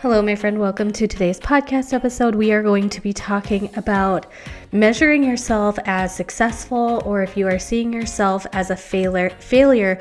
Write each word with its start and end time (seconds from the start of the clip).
Hello, 0.00 0.22
my 0.22 0.36
friend. 0.36 0.60
Welcome 0.60 0.92
to 0.92 1.08
today's 1.08 1.40
podcast 1.40 1.92
episode. 1.92 2.36
We 2.36 2.52
are 2.52 2.62
going 2.62 2.88
to 2.88 3.00
be 3.00 3.12
talking 3.12 3.68
about 3.76 4.26
measuring 4.70 5.24
yourself 5.24 5.76
as 5.86 6.14
successful 6.14 7.02
or 7.04 7.24
if 7.24 7.36
you 7.36 7.48
are 7.48 7.58
seeing 7.58 7.92
yourself 7.92 8.46
as 8.52 8.70
a 8.70 8.76
failure, 8.76 9.30
failure 9.40 10.00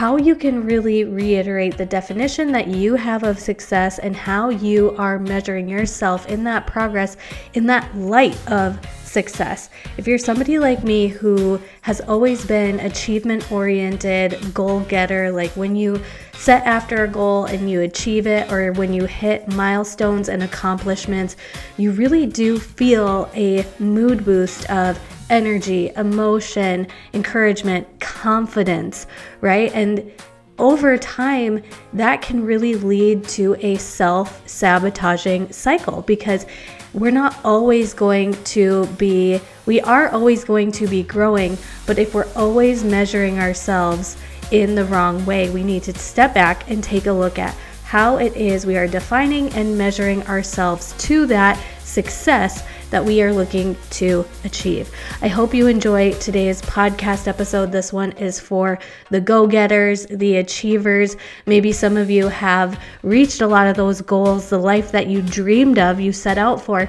how 0.00 0.16
you 0.16 0.34
can 0.34 0.64
really 0.64 1.04
reiterate 1.04 1.76
the 1.76 1.84
definition 1.84 2.52
that 2.52 2.66
you 2.66 2.94
have 2.94 3.22
of 3.22 3.38
success 3.38 3.98
and 3.98 4.16
how 4.16 4.48
you 4.48 4.96
are 4.96 5.18
measuring 5.18 5.68
yourself 5.68 6.26
in 6.26 6.42
that 6.42 6.66
progress 6.66 7.18
in 7.52 7.66
that 7.66 7.94
light 7.94 8.34
of 8.50 8.80
success. 9.04 9.68
If 9.98 10.08
you're 10.08 10.16
somebody 10.16 10.58
like 10.58 10.82
me 10.84 11.08
who 11.08 11.60
has 11.82 12.00
always 12.00 12.46
been 12.46 12.80
achievement 12.80 13.52
oriented, 13.52 14.54
goal 14.54 14.80
getter, 14.80 15.30
like 15.30 15.50
when 15.50 15.76
you 15.76 16.02
set 16.32 16.64
after 16.64 17.04
a 17.04 17.08
goal 17.08 17.44
and 17.44 17.70
you 17.70 17.82
achieve 17.82 18.26
it, 18.26 18.50
or 18.50 18.72
when 18.72 18.94
you 18.94 19.04
hit 19.04 19.48
milestones 19.48 20.30
and 20.30 20.42
accomplishments, 20.42 21.36
you 21.76 21.92
really 21.92 22.24
do 22.24 22.58
feel 22.58 23.30
a 23.34 23.66
mood 23.78 24.24
boost 24.24 24.64
of 24.70 24.98
energy, 25.30 25.90
emotion, 25.96 26.86
encouragement, 27.14 27.86
confidence, 28.00 29.06
right? 29.40 29.72
And 29.74 30.12
over 30.58 30.98
time, 30.98 31.62
that 31.94 32.20
can 32.20 32.44
really 32.44 32.74
lead 32.74 33.24
to 33.24 33.56
a 33.60 33.76
self 33.76 34.46
sabotaging 34.46 35.50
cycle 35.52 36.02
because 36.02 36.44
we're 36.92 37.12
not 37.12 37.36
always 37.44 37.94
going 37.94 38.32
to 38.44 38.86
be, 38.98 39.40
we 39.64 39.80
are 39.80 40.08
always 40.10 40.44
going 40.44 40.72
to 40.72 40.86
be 40.86 41.02
growing, 41.02 41.56
but 41.86 41.98
if 41.98 42.14
we're 42.14 42.28
always 42.34 42.84
measuring 42.84 43.38
ourselves 43.38 44.16
in 44.50 44.74
the 44.74 44.84
wrong 44.84 45.24
way, 45.24 45.48
we 45.48 45.62
need 45.62 45.84
to 45.84 45.94
step 45.96 46.34
back 46.34 46.68
and 46.68 46.82
take 46.82 47.06
a 47.06 47.12
look 47.12 47.38
at 47.38 47.56
how 47.90 48.18
it 48.18 48.36
is 48.36 48.64
we 48.64 48.76
are 48.76 48.86
defining 48.86 49.52
and 49.54 49.76
measuring 49.76 50.24
ourselves 50.28 50.94
to 50.96 51.26
that 51.26 51.60
success 51.80 52.62
that 52.90 53.04
we 53.04 53.20
are 53.20 53.32
looking 53.32 53.76
to 53.90 54.24
achieve. 54.44 54.88
I 55.22 55.26
hope 55.26 55.52
you 55.52 55.66
enjoy 55.66 56.12
today's 56.12 56.62
podcast 56.62 57.26
episode. 57.26 57.72
This 57.72 57.92
one 57.92 58.12
is 58.12 58.38
for 58.38 58.78
the 59.08 59.20
go 59.20 59.48
getters, 59.48 60.06
the 60.06 60.36
achievers. 60.36 61.16
Maybe 61.46 61.72
some 61.72 61.96
of 61.96 62.08
you 62.08 62.28
have 62.28 62.80
reached 63.02 63.40
a 63.40 63.48
lot 63.48 63.66
of 63.66 63.74
those 63.74 64.02
goals, 64.02 64.50
the 64.50 64.58
life 64.58 64.92
that 64.92 65.08
you 65.08 65.20
dreamed 65.20 65.80
of, 65.80 65.98
you 65.98 66.12
set 66.12 66.38
out 66.38 66.62
for, 66.62 66.88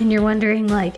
and 0.00 0.10
you're 0.10 0.22
wondering, 0.22 0.66
like, 0.66 0.96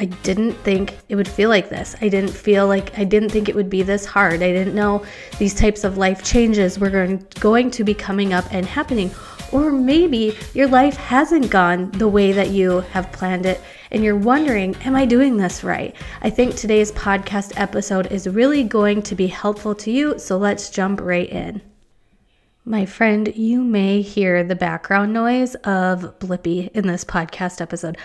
I 0.00 0.06
didn't 0.06 0.54
think 0.54 0.96
it 1.10 1.14
would 1.14 1.28
feel 1.28 1.50
like 1.50 1.68
this. 1.68 1.94
I 2.00 2.08
didn't 2.08 2.30
feel 2.30 2.66
like 2.66 2.98
I 2.98 3.04
didn't 3.04 3.28
think 3.28 3.50
it 3.50 3.54
would 3.54 3.68
be 3.68 3.82
this 3.82 4.06
hard. 4.06 4.42
I 4.42 4.50
didn't 4.50 4.74
know 4.74 5.04
these 5.38 5.54
types 5.54 5.84
of 5.84 5.98
life 5.98 6.24
changes 6.24 6.78
were 6.78 6.88
going, 6.88 7.26
going 7.38 7.70
to 7.72 7.84
be 7.84 7.92
coming 7.92 8.32
up 8.32 8.46
and 8.50 8.64
happening. 8.64 9.10
Or 9.52 9.70
maybe 9.70 10.38
your 10.54 10.68
life 10.68 10.96
hasn't 10.96 11.50
gone 11.50 11.90
the 11.90 12.08
way 12.08 12.32
that 12.32 12.48
you 12.48 12.80
have 12.92 13.12
planned 13.12 13.44
it 13.44 13.60
and 13.90 14.02
you're 14.02 14.16
wondering, 14.16 14.74
am 14.76 14.96
I 14.96 15.04
doing 15.04 15.36
this 15.36 15.62
right? 15.62 15.94
I 16.22 16.30
think 16.30 16.54
today's 16.54 16.92
podcast 16.92 17.52
episode 17.56 18.10
is 18.10 18.26
really 18.26 18.64
going 18.64 19.02
to 19.02 19.14
be 19.14 19.26
helpful 19.26 19.74
to 19.74 19.90
you, 19.90 20.18
so 20.18 20.38
let's 20.38 20.70
jump 20.70 21.02
right 21.02 21.28
in. 21.28 21.60
My 22.64 22.86
friend, 22.86 23.34
you 23.36 23.64
may 23.64 24.00
hear 24.00 24.44
the 24.44 24.54
background 24.54 25.12
noise 25.12 25.56
of 25.56 26.18
Blippi 26.20 26.70
in 26.70 26.86
this 26.86 27.04
podcast 27.04 27.60
episode. 27.60 27.98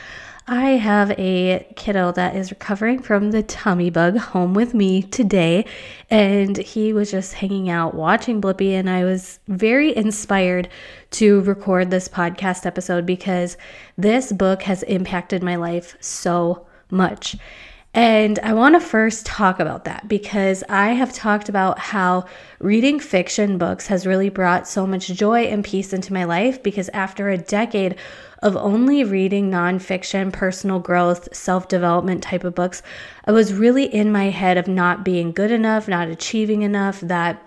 I 0.47 0.71
have 0.71 1.09
a 1.17 1.65
kiddo 1.75 2.11
that 2.11 2.35
is 2.35 2.51
recovering 2.51 3.01
from 3.01 3.31
the 3.31 3.41
tummy 3.41 3.89
bug 3.89 4.17
home 4.17 4.53
with 4.53 4.75
me 4.75 5.01
today, 5.01 5.65
and 6.11 6.55
he 6.55 6.93
was 6.93 7.09
just 7.09 7.33
hanging 7.33 7.67
out 7.67 7.95
watching 7.95 8.41
Blippi, 8.41 8.73
and 8.73 8.87
I 8.87 9.05
was 9.05 9.39
very 9.47 9.95
inspired 9.97 10.69
to 11.11 11.41
record 11.41 11.89
this 11.89 12.07
podcast 12.07 12.67
episode 12.67 13.07
because 13.07 13.57
this 13.97 14.31
book 14.31 14.61
has 14.63 14.83
impacted 14.83 15.41
my 15.41 15.55
life 15.55 15.97
so 15.99 16.67
much. 16.91 17.35
And 17.95 18.39
I 18.39 18.53
want 18.53 18.75
to 18.75 18.81
first 18.81 19.25
talk 19.25 19.61
about 19.61 19.85
that 19.85 20.05
because 20.09 20.65
I 20.67 20.89
have 20.89 21.13
talked 21.13 21.47
about 21.47 21.79
how 21.79 22.25
reading 22.59 22.99
fiction 22.99 23.57
books 23.57 23.87
has 23.87 24.05
really 24.05 24.27
brought 24.27 24.67
so 24.67 24.85
much 24.85 25.07
joy 25.07 25.43
and 25.43 25.63
peace 25.63 25.93
into 25.93 26.11
my 26.11 26.25
life 26.25 26.61
because 26.61 26.89
after 26.89 27.29
a 27.29 27.37
decade 27.37 27.95
of 28.43 28.57
only 28.57 29.05
reading 29.05 29.49
nonfiction, 29.49 30.33
personal 30.33 30.77
growth, 30.77 31.33
self 31.33 31.69
development 31.69 32.21
type 32.21 32.43
of 32.43 32.53
books, 32.53 32.81
I 33.23 33.31
was 33.31 33.53
really 33.53 33.85
in 33.85 34.11
my 34.11 34.25
head 34.25 34.57
of 34.57 34.67
not 34.67 35.05
being 35.05 35.31
good 35.31 35.51
enough, 35.51 35.87
not 35.87 36.09
achieving 36.09 36.63
enough, 36.63 36.99
that 36.99 37.41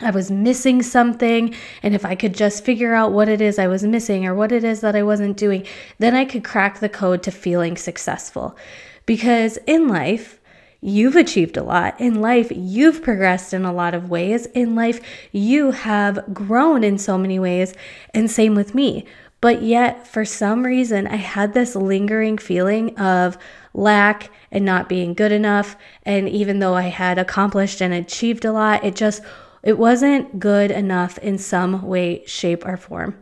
I 0.00 0.10
was 0.10 0.32
missing 0.32 0.82
something. 0.82 1.54
And 1.84 1.94
if 1.94 2.04
I 2.04 2.16
could 2.16 2.34
just 2.34 2.64
figure 2.64 2.92
out 2.92 3.12
what 3.12 3.28
it 3.28 3.40
is 3.40 3.56
I 3.56 3.68
was 3.68 3.84
missing 3.84 4.26
or 4.26 4.34
what 4.34 4.50
it 4.50 4.64
is 4.64 4.80
that 4.80 4.96
I 4.96 5.04
wasn't 5.04 5.36
doing, 5.36 5.64
then 6.00 6.16
I 6.16 6.24
could 6.24 6.42
crack 6.42 6.80
the 6.80 6.88
code 6.88 7.22
to 7.22 7.30
feeling 7.30 7.76
successful. 7.76 8.56
Because 9.06 9.58
in 9.66 9.88
life, 9.88 10.40
you've 10.80 11.16
achieved 11.16 11.56
a 11.56 11.62
lot. 11.62 12.00
In 12.00 12.20
life, 12.20 12.52
you've 12.54 13.02
progressed 13.02 13.54
in 13.54 13.64
a 13.64 13.72
lot 13.72 13.94
of 13.94 14.10
ways. 14.10 14.46
In 14.46 14.74
life, 14.74 15.00
you 15.32 15.70
have 15.70 16.34
grown 16.34 16.84
in 16.84 16.98
so 16.98 17.16
many 17.16 17.38
ways. 17.38 17.74
And 18.12 18.30
same 18.30 18.54
with 18.54 18.74
me. 18.74 19.06
But 19.40 19.62
yet, 19.62 20.06
for 20.06 20.24
some 20.24 20.64
reason, 20.64 21.06
I 21.06 21.16
had 21.16 21.54
this 21.54 21.76
lingering 21.76 22.38
feeling 22.38 22.98
of 22.98 23.38
lack 23.74 24.30
and 24.50 24.64
not 24.64 24.88
being 24.88 25.14
good 25.14 25.32
enough. 25.32 25.76
And 26.04 26.28
even 26.28 26.58
though 26.58 26.74
I 26.74 26.88
had 26.88 27.18
accomplished 27.18 27.80
and 27.80 27.92
achieved 27.92 28.44
a 28.44 28.52
lot, 28.52 28.84
it 28.84 28.96
just 28.96 29.22
it 29.62 29.78
wasn't 29.78 30.38
good 30.38 30.70
enough 30.70 31.18
in 31.18 31.38
some 31.38 31.82
way, 31.82 32.24
shape, 32.24 32.64
or 32.64 32.76
form. 32.76 33.16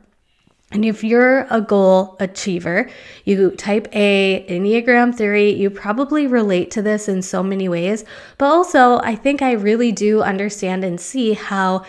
And 0.74 0.84
if 0.84 1.04
you're 1.04 1.46
a 1.50 1.60
goal 1.60 2.16
achiever, 2.18 2.90
you 3.24 3.52
type 3.52 3.86
A, 3.92 4.44
Enneagram 4.48 5.14
theory, 5.14 5.50
you 5.50 5.70
probably 5.70 6.26
relate 6.26 6.72
to 6.72 6.82
this 6.82 7.08
in 7.08 7.22
so 7.22 7.44
many 7.44 7.68
ways. 7.68 8.04
But 8.38 8.46
also, 8.46 8.98
I 8.98 9.14
think 9.14 9.40
I 9.40 9.52
really 9.52 9.92
do 9.92 10.20
understand 10.20 10.82
and 10.82 11.00
see 11.00 11.34
how 11.34 11.84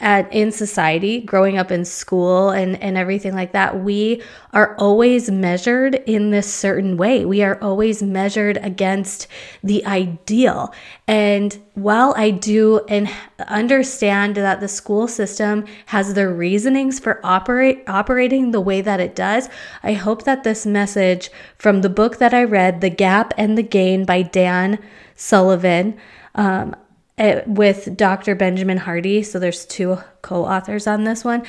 at 0.00 0.32
in 0.32 0.52
society 0.52 1.20
growing 1.20 1.58
up 1.58 1.72
in 1.72 1.84
school 1.84 2.50
and 2.50 2.80
and 2.82 2.96
everything 2.96 3.34
like 3.34 3.52
that 3.52 3.82
we 3.82 4.22
are 4.52 4.76
always 4.76 5.30
measured 5.30 5.96
in 6.06 6.30
this 6.30 6.52
certain 6.52 6.96
way. 6.96 7.24
We 7.24 7.42
are 7.42 7.60
always 7.60 8.02
measured 8.02 8.58
against 8.58 9.26
the 9.62 9.84
ideal. 9.86 10.72
And 11.06 11.58
while 11.74 12.12
i 12.16 12.30
do 12.30 12.80
and 12.88 13.08
understand 13.46 14.34
that 14.34 14.60
the 14.60 14.68
school 14.68 15.06
system 15.06 15.64
has 15.86 16.14
their 16.14 16.32
reasonings 16.32 16.98
for 16.98 17.20
operate 17.24 17.82
operating 17.86 18.50
the 18.50 18.60
way 18.60 18.80
that 18.80 18.98
it 18.98 19.14
does 19.14 19.48
i 19.84 19.92
hope 19.92 20.24
that 20.24 20.42
this 20.42 20.66
message 20.66 21.30
from 21.56 21.80
the 21.82 21.88
book 21.88 22.18
that 22.18 22.34
i 22.34 22.42
read 22.42 22.80
the 22.80 22.90
gap 22.90 23.32
and 23.38 23.56
the 23.56 23.62
gain 23.62 24.04
by 24.04 24.22
dan 24.22 24.78
sullivan 25.14 25.96
um, 26.34 26.74
Uh, 27.18 27.42
with 27.46 27.96
Dr. 27.96 28.36
Benjamin 28.36 28.78
Hardy. 28.78 29.24
So 29.24 29.40
there's 29.40 29.66
two 29.66 29.98
co 30.22 30.44
authors 30.44 30.86
on 30.86 31.02
this 31.02 31.24
one. 31.24 31.42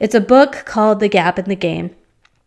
It's 0.00 0.16
a 0.16 0.20
book 0.20 0.64
called 0.64 0.98
The 0.98 1.08
Gap 1.08 1.38
and 1.38 1.46
the 1.46 1.54
Gain. 1.54 1.94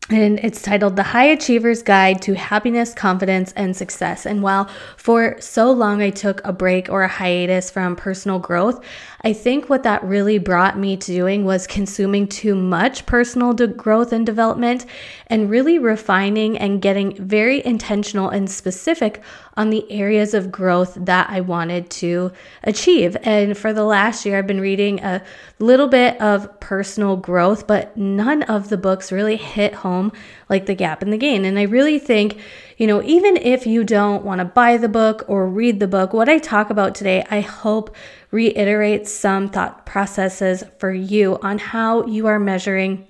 and 0.10 0.40
it's 0.44 0.62
titled 0.62 0.96
The 0.98 1.04
High 1.04 1.28
Achiever's 1.28 1.82
Guide 1.82 2.22
to 2.24 2.36
Happiness, 2.36 2.94
Confidence, 2.94 3.54
and 3.54 3.76
Success. 3.76 4.26
And 4.26 4.44
while 4.44 4.70
for 4.98 5.40
so 5.40 5.72
long 5.72 6.02
I 6.02 6.10
took 6.10 6.46
a 6.46 6.54
break 6.54 6.90
or 6.90 7.04
a 7.04 7.08
hiatus 7.08 7.72
from 7.72 7.96
personal 7.96 8.40
growth, 8.40 8.84
I 9.26 9.34
think 9.34 9.72
what 9.72 9.82
that 9.84 10.04
really 10.04 10.38
brought 10.38 10.78
me 10.78 10.98
to 10.98 11.12
doing 11.12 11.46
was 11.46 11.66
consuming 11.66 12.28
too 12.28 12.54
much 12.54 13.08
personal 13.08 13.54
de- 13.54 13.66
growth 13.66 14.14
and 14.14 14.24
development 14.24 14.86
and 15.26 15.50
really 15.50 15.80
refining 15.80 16.60
and 16.60 16.80
getting 16.80 17.16
very 17.16 17.66
intentional 17.66 18.30
and 18.30 18.48
specific 18.48 19.24
on 19.58 19.72
the 19.72 19.92
areas 19.92 20.36
of 20.36 20.52
growth 20.52 20.96
that 21.02 21.28
I 21.32 21.42
wanted 21.42 21.90
to 21.90 22.34
achieve. 22.64 23.18
And 23.24 23.58
for 23.58 23.74
the 23.74 23.84
last 23.84 24.28
year, 24.28 24.38
I've 24.38 24.46
been 24.46 24.62
reading 24.62 25.00
a 25.00 25.24
little 25.58 25.88
bit 25.88 26.22
of 26.22 26.60
personal 26.60 27.18
growth, 27.18 27.66
but 27.66 27.98
none 27.98 28.44
of 28.44 28.70
the 28.70 28.78
books 28.78 29.12
really 29.12 29.38
hit 29.38 29.74
home 29.74 30.12
like 30.50 30.68
The 30.68 30.76
Gap 30.76 31.02
and 31.02 31.12
the 31.12 31.18
Gain. 31.18 31.46
And 31.46 31.58
I 31.58 31.64
really 31.64 31.98
think, 31.98 32.40
you 32.78 32.88
know, 32.88 33.02
even 33.04 33.38
if 33.38 33.66
you 33.66 33.84
don't 33.84 34.26
want 34.26 34.40
to 34.40 34.46
buy 34.46 34.78
the 34.78 34.90
book 34.90 35.24
or 35.28 35.48
read 35.48 35.80
the 35.80 35.88
book, 35.88 36.14
what 36.14 36.28
I 36.28 36.40
talk 36.40 36.70
about 36.70 36.96
today, 36.96 37.26
I 37.30 37.42
hope 37.42 37.96
reiterates 38.32 39.12
some 39.12 39.50
thought 39.50 39.86
processes 39.86 40.64
for 40.80 40.92
you 40.92 41.40
on 41.42 41.58
how 41.58 42.06
you 42.06 42.28
are 42.28 42.40
measuring 42.40 43.08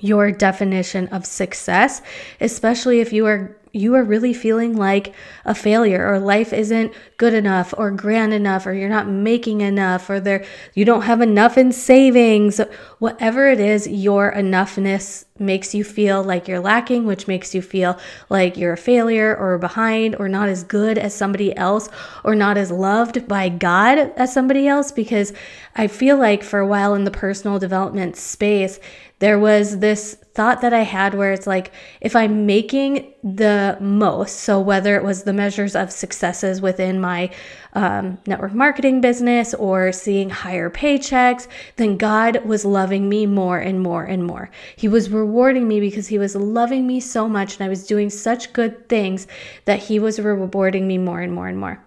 your 0.00 0.30
definition 0.30 1.08
of 1.08 1.26
success, 1.26 2.02
especially 2.40 3.00
if 3.00 3.12
you 3.12 3.26
are 3.26 3.56
you 3.74 3.94
are 3.94 4.04
really 4.04 4.34
feeling 4.34 4.76
like 4.76 5.14
a 5.46 5.54
failure 5.54 6.06
or 6.06 6.18
life 6.18 6.52
isn't 6.52 6.92
good 7.16 7.32
enough 7.32 7.72
or 7.78 7.90
grand 7.90 8.34
enough 8.34 8.66
or 8.66 8.74
you're 8.74 8.88
not 8.88 9.08
making 9.08 9.62
enough 9.62 10.10
or 10.10 10.20
there 10.20 10.44
you 10.74 10.84
don't 10.84 11.02
have 11.02 11.22
enough 11.22 11.56
in 11.56 11.72
savings 11.72 12.60
whatever 12.98 13.48
it 13.48 13.58
is 13.58 13.88
your 13.88 14.30
enoughness 14.32 15.24
makes 15.42 15.74
you 15.74 15.84
feel 15.84 16.22
like 16.22 16.48
you're 16.48 16.60
lacking 16.60 17.04
which 17.04 17.28
makes 17.28 17.54
you 17.54 17.60
feel 17.60 17.98
like 18.28 18.56
you're 18.56 18.72
a 18.72 18.76
failure 18.76 19.36
or 19.36 19.58
behind 19.58 20.16
or 20.16 20.28
not 20.28 20.48
as 20.48 20.64
good 20.64 20.96
as 20.96 21.14
somebody 21.14 21.54
else 21.56 21.88
or 22.24 22.34
not 22.34 22.56
as 22.56 22.70
loved 22.70 23.26
by 23.28 23.48
God 23.48 23.98
as 24.16 24.32
somebody 24.32 24.66
else 24.66 24.92
because 24.92 25.32
I 25.74 25.86
feel 25.86 26.16
like 26.16 26.42
for 26.42 26.60
a 26.60 26.66
while 26.66 26.94
in 26.94 27.04
the 27.04 27.10
personal 27.10 27.58
development 27.58 28.16
space 28.16 28.78
there 29.22 29.38
was 29.38 29.78
this 29.78 30.16
thought 30.34 30.62
that 30.62 30.72
I 30.72 30.82
had 30.82 31.14
where 31.14 31.32
it's 31.32 31.46
like, 31.46 31.70
if 32.00 32.16
I'm 32.16 32.44
making 32.44 33.12
the 33.22 33.76
most, 33.80 34.40
so 34.40 34.58
whether 34.58 34.96
it 34.96 35.04
was 35.04 35.22
the 35.22 35.32
measures 35.32 35.76
of 35.76 35.92
successes 35.92 36.60
within 36.60 37.00
my 37.00 37.30
um, 37.74 38.18
network 38.26 38.52
marketing 38.52 39.00
business 39.00 39.54
or 39.54 39.92
seeing 39.92 40.30
higher 40.30 40.70
paychecks, 40.70 41.46
then 41.76 41.98
God 41.98 42.44
was 42.44 42.64
loving 42.64 43.08
me 43.08 43.26
more 43.26 43.58
and 43.58 43.80
more 43.80 44.02
and 44.02 44.24
more. 44.24 44.50
He 44.74 44.88
was 44.88 45.08
rewarding 45.08 45.31
me 45.68 45.80
because 45.80 46.08
He 46.08 46.18
was 46.18 46.34
loving 46.34 46.86
me 46.86 47.00
so 47.00 47.28
much 47.28 47.56
and 47.56 47.64
I 47.64 47.68
was 47.68 47.86
doing 47.86 48.10
such 48.10 48.52
good 48.52 48.88
things 48.88 49.26
that 49.64 49.80
He 49.80 49.98
was 49.98 50.20
rewarding 50.20 50.86
me 50.86 50.98
more 50.98 51.20
and 51.20 51.32
more 51.32 51.48
and 51.48 51.58
more. 51.58 51.82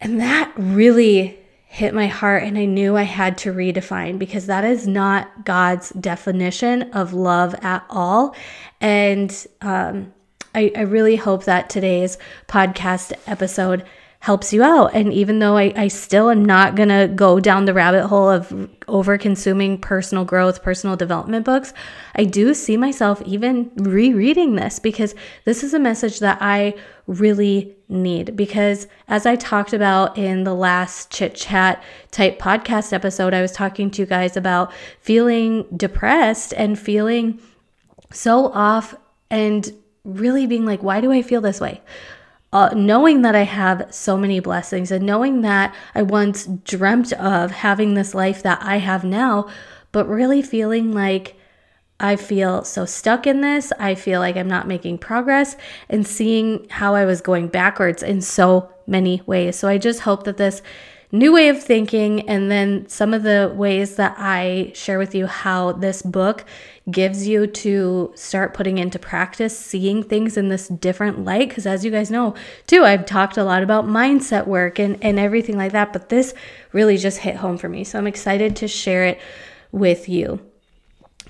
And 0.00 0.20
that 0.20 0.52
really 0.56 1.38
hit 1.66 1.92
my 1.92 2.06
heart 2.06 2.42
and 2.42 2.56
I 2.56 2.64
knew 2.64 2.96
I 2.96 3.02
had 3.02 3.36
to 3.38 3.52
redefine 3.52 4.18
because 4.18 4.46
that 4.46 4.64
is 4.64 4.88
not 4.88 5.44
God's 5.44 5.90
definition 5.90 6.90
of 6.92 7.12
love 7.12 7.54
at 7.62 7.84
all. 7.90 8.34
And 8.80 9.46
um, 9.60 10.12
I, 10.54 10.72
I 10.74 10.80
really 10.82 11.16
hope 11.16 11.44
that 11.44 11.68
today's 11.68 12.16
podcast 12.48 13.12
episode 13.26 13.84
helps 14.20 14.52
you 14.52 14.62
out. 14.62 14.94
And 14.94 15.12
even 15.12 15.38
though 15.38 15.56
I, 15.56 15.72
I 15.76 15.88
still 15.88 16.28
am 16.28 16.44
not 16.44 16.74
going 16.74 16.88
to 16.88 17.10
go 17.14 17.38
down 17.38 17.66
the 17.66 17.74
rabbit 17.74 18.08
hole 18.08 18.28
of 18.28 18.68
over 18.88 19.16
consuming 19.16 19.78
personal 19.78 20.24
growth, 20.24 20.62
personal 20.62 20.96
development 20.96 21.44
books, 21.44 21.72
I 22.16 22.24
do 22.24 22.52
see 22.52 22.76
myself 22.76 23.22
even 23.22 23.70
rereading 23.76 24.56
this 24.56 24.80
because 24.80 25.14
this 25.44 25.62
is 25.62 25.72
a 25.72 25.78
message 25.78 26.18
that 26.18 26.38
I 26.40 26.74
really 27.06 27.76
need. 27.88 28.36
Because 28.36 28.88
as 29.06 29.24
I 29.24 29.36
talked 29.36 29.72
about 29.72 30.18
in 30.18 30.42
the 30.42 30.54
last 30.54 31.12
chit 31.12 31.36
chat 31.36 31.82
type 32.10 32.40
podcast 32.40 32.92
episode, 32.92 33.32
I 33.32 33.40
was 33.40 33.52
talking 33.52 33.88
to 33.92 34.02
you 34.02 34.06
guys 34.06 34.36
about 34.36 34.72
feeling 35.00 35.64
depressed 35.76 36.52
and 36.56 36.76
feeling 36.76 37.40
so 38.12 38.46
off 38.52 38.96
and 39.30 39.72
really 40.04 40.46
being 40.46 40.66
like, 40.66 40.82
why 40.82 41.00
do 41.00 41.12
I 41.12 41.22
feel 41.22 41.40
this 41.40 41.60
way? 41.60 41.80
Uh, 42.52 42.70
knowing 42.74 43.22
that 43.22 43.34
I 43.34 43.42
have 43.42 43.86
so 43.90 44.16
many 44.16 44.40
blessings 44.40 44.90
and 44.90 45.04
knowing 45.04 45.42
that 45.42 45.74
I 45.94 46.02
once 46.02 46.46
dreamt 46.46 47.12
of 47.14 47.50
having 47.50 47.94
this 47.94 48.14
life 48.14 48.42
that 48.42 48.58
I 48.62 48.78
have 48.78 49.04
now, 49.04 49.48
but 49.92 50.08
really 50.08 50.40
feeling 50.42 50.92
like 50.92 51.34
I 52.00 52.16
feel 52.16 52.64
so 52.64 52.84
stuck 52.84 53.26
in 53.26 53.40
this. 53.40 53.72
I 53.78 53.94
feel 53.94 54.20
like 54.20 54.36
I'm 54.36 54.48
not 54.48 54.68
making 54.68 54.98
progress 54.98 55.56
and 55.88 56.06
seeing 56.06 56.66
how 56.70 56.94
I 56.94 57.04
was 57.04 57.20
going 57.20 57.48
backwards 57.48 58.02
in 58.02 58.20
so 58.20 58.70
many 58.86 59.20
ways. 59.26 59.56
So 59.56 59.68
I 59.68 59.78
just 59.78 60.00
hope 60.00 60.24
that 60.24 60.36
this 60.36 60.62
new 61.10 61.32
way 61.32 61.48
of 61.48 61.62
thinking 61.62 62.28
and 62.28 62.50
then 62.50 62.88
some 62.88 63.14
of 63.14 63.22
the 63.22 63.52
ways 63.54 63.96
that 63.96 64.14
I 64.18 64.72
share 64.74 64.98
with 64.98 65.14
you 65.14 65.26
how 65.26 65.72
this 65.72 66.02
book 66.02 66.44
gives 66.90 67.26
you 67.26 67.46
to 67.46 68.12
start 68.14 68.54
putting 68.54 68.78
into 68.78 68.98
practice 68.98 69.58
seeing 69.58 70.02
things 70.02 70.36
in 70.36 70.48
this 70.48 70.68
different 70.68 71.24
light 71.24 71.48
because 71.48 71.66
as 71.66 71.84
you 71.84 71.90
guys 71.90 72.10
know 72.10 72.34
too 72.66 72.84
I've 72.84 73.04
talked 73.04 73.36
a 73.36 73.44
lot 73.44 73.62
about 73.62 73.86
mindset 73.86 74.46
work 74.46 74.78
and 74.78 74.96
and 75.02 75.18
everything 75.18 75.56
like 75.56 75.72
that 75.72 75.92
but 75.92 76.08
this 76.08 76.34
really 76.72 76.96
just 76.96 77.18
hit 77.18 77.36
home 77.36 77.58
for 77.58 77.68
me 77.68 77.84
so 77.84 77.98
I'm 77.98 78.06
excited 78.06 78.56
to 78.56 78.68
share 78.68 79.04
it 79.04 79.20
with 79.72 80.08
you. 80.08 80.40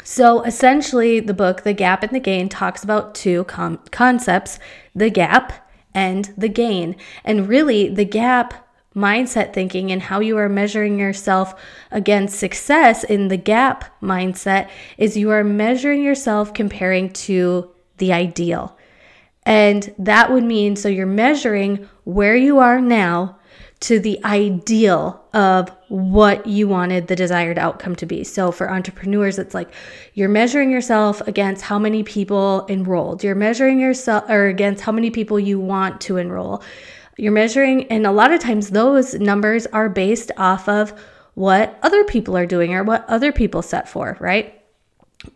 So 0.05 0.43
essentially 0.43 1.21
the 1.21 1.35
book 1.35 1.63
The 1.63 1.73
Gap 1.73 2.03
and 2.03 2.13
the 2.13 2.21
Gain 2.21 2.49
talks 2.49 2.83
about 2.83 3.15
two 3.15 3.45
com- 3.45 3.81
concepts, 3.91 4.59
the 4.95 5.11
gap 5.11 5.71
and 5.95 6.33
the 6.37 6.49
gain. 6.49 6.97
And 7.25 7.49
really 7.49 7.89
the 7.89 8.05
gap 8.05 8.68
mindset 8.99 9.53
thinking 9.53 9.93
and 9.93 10.03
how 10.03 10.21
you 10.21 10.37
are 10.37 10.49
measuring 10.49 10.99
yourself 10.99 11.55
against 11.91 12.39
success 12.39 13.05
in 13.05 13.29
the 13.29 13.37
gap 13.37 13.85
mindset 14.03 14.69
is 14.99 15.17
you 15.17 15.31
are 15.31 15.45
measuring 15.45 16.03
yourself 16.03 16.53
comparing 16.53 17.11
to 17.13 17.71
the 17.99 18.13
ideal. 18.13 18.77
And 19.45 19.95
that 19.99 20.31
would 20.31 20.45
mean 20.45 20.77
so 20.77 20.89
you're 20.89 21.07
measuring 21.07 21.89
where 22.05 22.37
you 22.37 22.59
are 22.59 22.81
now 22.81 23.39
to 23.81 24.01
the 24.01 24.23
ideal 24.25 25.25
of 25.33 25.71
what 25.89 26.47
you 26.47 26.67
wanted 26.67 27.07
the 27.07 27.15
desired 27.15 27.59
outcome 27.59 27.95
to 27.97 28.07
be. 28.07 28.25
So 28.25 28.51
for 28.51 28.71
entrepreneurs, 28.71 29.39
it's 29.39 29.55
like 29.55 29.71
you're 30.15 30.29
measuring 30.29 30.71
yourself 30.71 31.21
against 31.29 31.63
how 31.63 31.79
many 31.79 32.03
people 32.03 32.67
enrolled. 32.69 33.23
You're 33.23 33.37
measuring 33.37 33.79
yourself 33.79 34.29
or 34.29 34.49
against 34.49 34.83
how 34.83 34.93
many 34.93 35.11
people 35.11 35.39
you 35.39 35.61
want 35.61 36.01
to 36.03 36.17
enroll. 36.17 36.63
You're 37.19 37.33
measuring, 37.33 37.89
and 37.89 38.07
a 38.07 38.13
lot 38.13 38.33
of 38.33 38.41
times 38.41 38.71
those 38.71 39.15
numbers 39.15 39.67
are 39.67 39.89
based 39.89 40.31
off 40.37 40.69
of 40.69 40.99
what 41.35 41.79
other 41.83 42.05
people 42.05 42.37
are 42.37 42.47
doing 42.47 42.73
or 42.75 42.85
what 42.85 43.09
other 43.09 43.33
people 43.33 43.61
set 43.61 43.89
for, 43.89 44.17
right? 44.21 44.63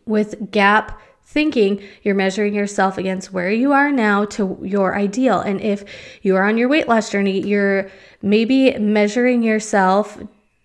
With 0.07 0.51
gap 0.51 1.01
thinking, 1.25 1.83
you're 2.03 2.15
measuring 2.15 2.55
yourself 2.55 2.99
against 2.99 3.33
where 3.33 3.51
you 3.51 3.73
are 3.73 3.91
now 3.91 4.25
to 4.27 4.59
your 4.63 4.95
ideal. 4.95 5.41
And 5.41 5.61
if 5.61 5.85
you 6.23 6.37
are 6.37 6.45
on 6.45 6.57
your 6.57 6.69
weight 6.69 6.89
loss 6.89 7.11
journey, 7.11 7.41
you're 7.41 7.91
maybe 8.23 8.79
measuring 8.79 9.43
yourself 9.43 10.19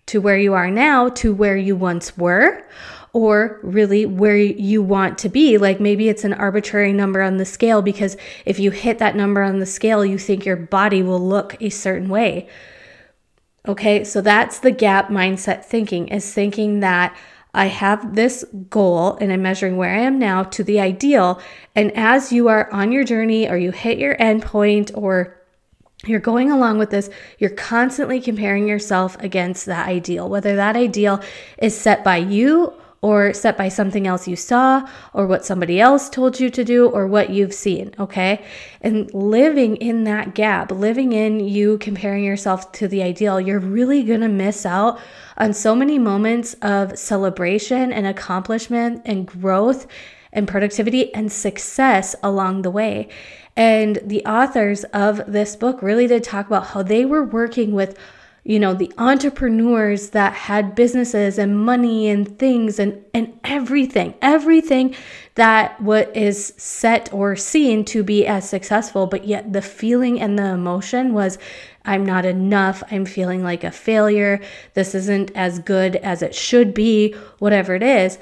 to 0.06 0.20
where 0.20 0.38
you 0.38 0.54
are 0.54 0.70
now 0.70 1.08
to 1.08 1.34
where 1.34 1.56
you 1.56 1.76
once 1.76 2.16
were 2.16 2.64
or 3.12 3.60
really 3.62 4.06
where 4.06 4.36
you 4.36 4.82
want 4.82 5.18
to 5.18 5.28
be. 5.28 5.58
Like 5.58 5.80
maybe 5.80 6.08
it's 6.08 6.24
an 6.24 6.34
arbitrary 6.34 6.92
number 6.92 7.22
on 7.22 7.36
the 7.36 7.44
scale 7.44 7.82
because 7.82 8.16
if 8.44 8.58
you 8.58 8.70
hit 8.70 8.98
that 8.98 9.16
number 9.16 9.42
on 9.42 9.58
the 9.58 9.66
scale, 9.66 10.04
you 10.04 10.18
think 10.18 10.44
your 10.44 10.56
body 10.56 11.02
will 11.02 11.20
look 11.20 11.60
a 11.60 11.70
certain 11.70 12.08
way. 12.08 12.48
Okay, 13.66 14.04
so 14.04 14.20
that's 14.20 14.60
the 14.60 14.70
gap 14.70 15.08
mindset 15.08 15.64
thinking 15.64 16.08
is 16.08 16.32
thinking 16.32 16.80
that 16.80 17.16
I 17.54 17.66
have 17.66 18.14
this 18.14 18.44
goal 18.70 19.16
and 19.20 19.32
I'm 19.32 19.42
measuring 19.42 19.76
where 19.76 19.94
I 19.94 20.00
am 20.00 20.18
now 20.18 20.44
to 20.44 20.62
the 20.62 20.80
ideal. 20.80 21.40
And 21.74 21.92
as 21.96 22.32
you 22.32 22.48
are 22.48 22.70
on 22.72 22.92
your 22.92 23.04
journey 23.04 23.48
or 23.48 23.56
you 23.56 23.72
hit 23.72 23.98
your 23.98 24.20
end 24.20 24.42
point 24.42 24.90
or 24.94 25.34
you're 26.06 26.20
going 26.20 26.50
along 26.50 26.78
with 26.78 26.90
this, 26.90 27.10
you're 27.38 27.50
constantly 27.50 28.20
comparing 28.20 28.68
yourself 28.68 29.16
against 29.20 29.66
that 29.66 29.88
ideal, 29.88 30.28
whether 30.28 30.56
that 30.56 30.76
ideal 30.76 31.20
is 31.58 31.76
set 31.76 32.04
by 32.04 32.18
you 32.18 32.72
or 33.00 33.32
set 33.32 33.56
by 33.56 33.68
something 33.68 34.06
else 34.06 34.26
you 34.26 34.34
saw 34.34 34.88
or 35.14 35.26
what 35.26 35.44
somebody 35.44 35.80
else 35.80 36.08
told 36.08 36.40
you 36.40 36.50
to 36.50 36.64
do 36.64 36.88
or 36.88 37.06
what 37.06 37.30
you've 37.30 37.54
seen, 37.54 37.94
okay? 37.98 38.44
And 38.80 39.12
living 39.14 39.76
in 39.76 40.04
that 40.04 40.34
gap, 40.34 40.72
living 40.72 41.12
in 41.12 41.38
you 41.40 41.78
comparing 41.78 42.24
yourself 42.24 42.72
to 42.72 42.88
the 42.88 43.02
ideal, 43.02 43.40
you're 43.40 43.60
really 43.60 44.02
to 44.04 44.28
miss 44.28 44.66
out 44.66 44.98
on 45.36 45.52
so 45.52 45.76
many 45.76 45.98
moments 45.98 46.54
of 46.62 46.98
celebration 46.98 47.92
and 47.92 48.06
accomplishment 48.06 49.02
and 49.04 49.26
growth 49.26 49.86
and 50.32 50.48
productivity 50.48 51.14
and 51.14 51.30
success 51.30 52.16
along 52.22 52.62
the 52.62 52.70
way. 52.70 53.08
And 53.56 53.98
the 54.04 54.24
authors 54.24 54.84
of 54.84 55.20
this 55.26 55.56
book 55.56 55.82
really 55.82 56.06
did 56.06 56.22
talk 56.24 56.46
about 56.46 56.68
how 56.68 56.82
they 56.82 57.04
were 57.04 57.24
working 57.24 57.72
with 57.72 57.98
you 58.48 58.58
know 58.58 58.72
the 58.72 58.90
entrepreneurs 58.96 60.10
that 60.10 60.32
had 60.32 60.74
businesses 60.74 61.38
and 61.38 61.64
money 61.64 62.08
and 62.08 62.38
things 62.38 62.78
and 62.78 63.04
and 63.12 63.38
everything 63.44 64.14
everything 64.22 64.94
that 65.34 65.78
what 65.82 66.16
is 66.16 66.54
set 66.56 67.12
or 67.12 67.36
seen 67.36 67.84
to 67.84 68.02
be 68.02 68.26
as 68.26 68.48
successful 68.48 69.06
but 69.06 69.26
yet 69.26 69.52
the 69.52 69.60
feeling 69.60 70.18
and 70.18 70.38
the 70.38 70.46
emotion 70.46 71.12
was 71.12 71.36
i'm 71.84 72.04
not 72.04 72.24
enough. 72.24 72.82
I'm 72.90 73.04
feeling 73.04 73.42
like 73.42 73.64
a 73.64 73.70
failure. 73.70 74.40
This 74.74 74.94
isn't 74.94 75.30
as 75.34 75.58
good 75.58 75.96
as 75.96 76.22
it 76.22 76.34
should 76.34 76.72
be 76.74 77.14
whatever 77.38 77.74
it 77.74 77.82
is 77.82 78.18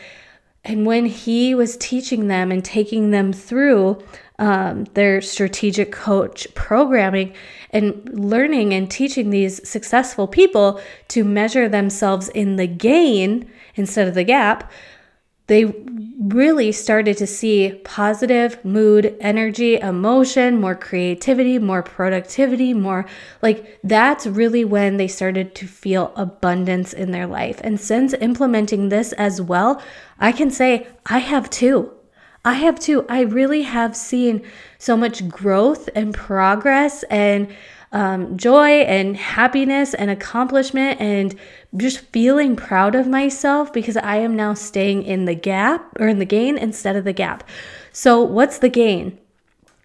and 0.66 0.85
when 0.85 1.06
he 1.06 1.54
was 1.54 1.76
teaching 1.76 2.26
them 2.26 2.50
and 2.50 2.64
taking 2.64 3.12
them 3.12 3.32
through 3.32 4.02
um, 4.38 4.85
their 4.94 5.20
strategic 5.23 5.92
coach 5.92 6.46
programming 6.54 7.32
and 7.70 8.06
learning 8.12 8.75
and 8.75 8.90
teaching 8.90 9.30
these 9.30 9.66
successful 9.66 10.26
people 10.26 10.80
to 11.08 11.25
measure 11.25 11.68
themselves 11.68 12.28
in 12.30 12.56
the 12.56 12.66
gain 12.66 13.49
instead 13.76 14.08
of 14.08 14.14
the 14.14 14.25
gap, 14.25 14.70
they 15.46 15.64
really 16.18 16.72
started 16.72 17.16
to 17.18 17.26
see 17.26 17.80
positive 17.84 18.62
mood, 18.64 19.16
energy, 19.20 19.76
emotion, 19.76 20.60
more 20.60 20.74
creativity, 20.74 21.58
more 21.58 21.82
productivity, 21.82 22.74
more 22.74 23.06
like 23.42 23.78
that's 23.84 24.26
really 24.26 24.64
when 24.64 24.96
they 24.96 25.08
started 25.08 25.54
to 25.54 25.66
feel 25.66 26.12
abundance 26.16 26.92
in 26.92 27.12
their 27.12 27.26
life. 27.26 27.60
And 27.62 27.78
since 27.78 28.12
implementing 28.14 28.88
this 28.88 29.12
as 29.12 29.40
well, 29.40 29.80
I 30.18 30.32
can 30.32 30.50
say 30.50 30.88
I 31.06 31.18
have 31.18 31.48
too. 31.50 31.92
I 32.44 32.54
have 32.54 32.78
too. 32.78 33.04
I 33.08 33.22
really 33.22 33.62
have 33.62 33.96
seen 33.96 34.42
so 34.78 34.96
much 34.96 35.28
growth 35.28 35.88
and 35.94 36.14
progress 36.14 37.02
and 37.04 37.48
um, 37.96 38.36
joy 38.36 38.82
and 38.82 39.16
happiness 39.16 39.94
and 39.94 40.10
accomplishment 40.10 41.00
and 41.00 41.34
just 41.78 42.00
feeling 42.12 42.54
proud 42.54 42.94
of 42.94 43.08
myself 43.08 43.72
because 43.72 43.96
I 43.96 44.16
am 44.16 44.36
now 44.36 44.52
staying 44.52 45.04
in 45.04 45.24
the 45.24 45.34
gap 45.34 45.96
or 45.98 46.06
in 46.06 46.18
the 46.18 46.26
gain 46.26 46.58
instead 46.58 46.94
of 46.96 47.04
the 47.04 47.14
gap. 47.14 47.48
So, 47.92 48.20
what's 48.20 48.58
the 48.58 48.68
gain? 48.68 49.18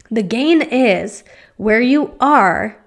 The 0.10 0.24
gain 0.24 0.62
is 0.62 1.24
where 1.56 1.80
you 1.80 2.14
are 2.20 2.84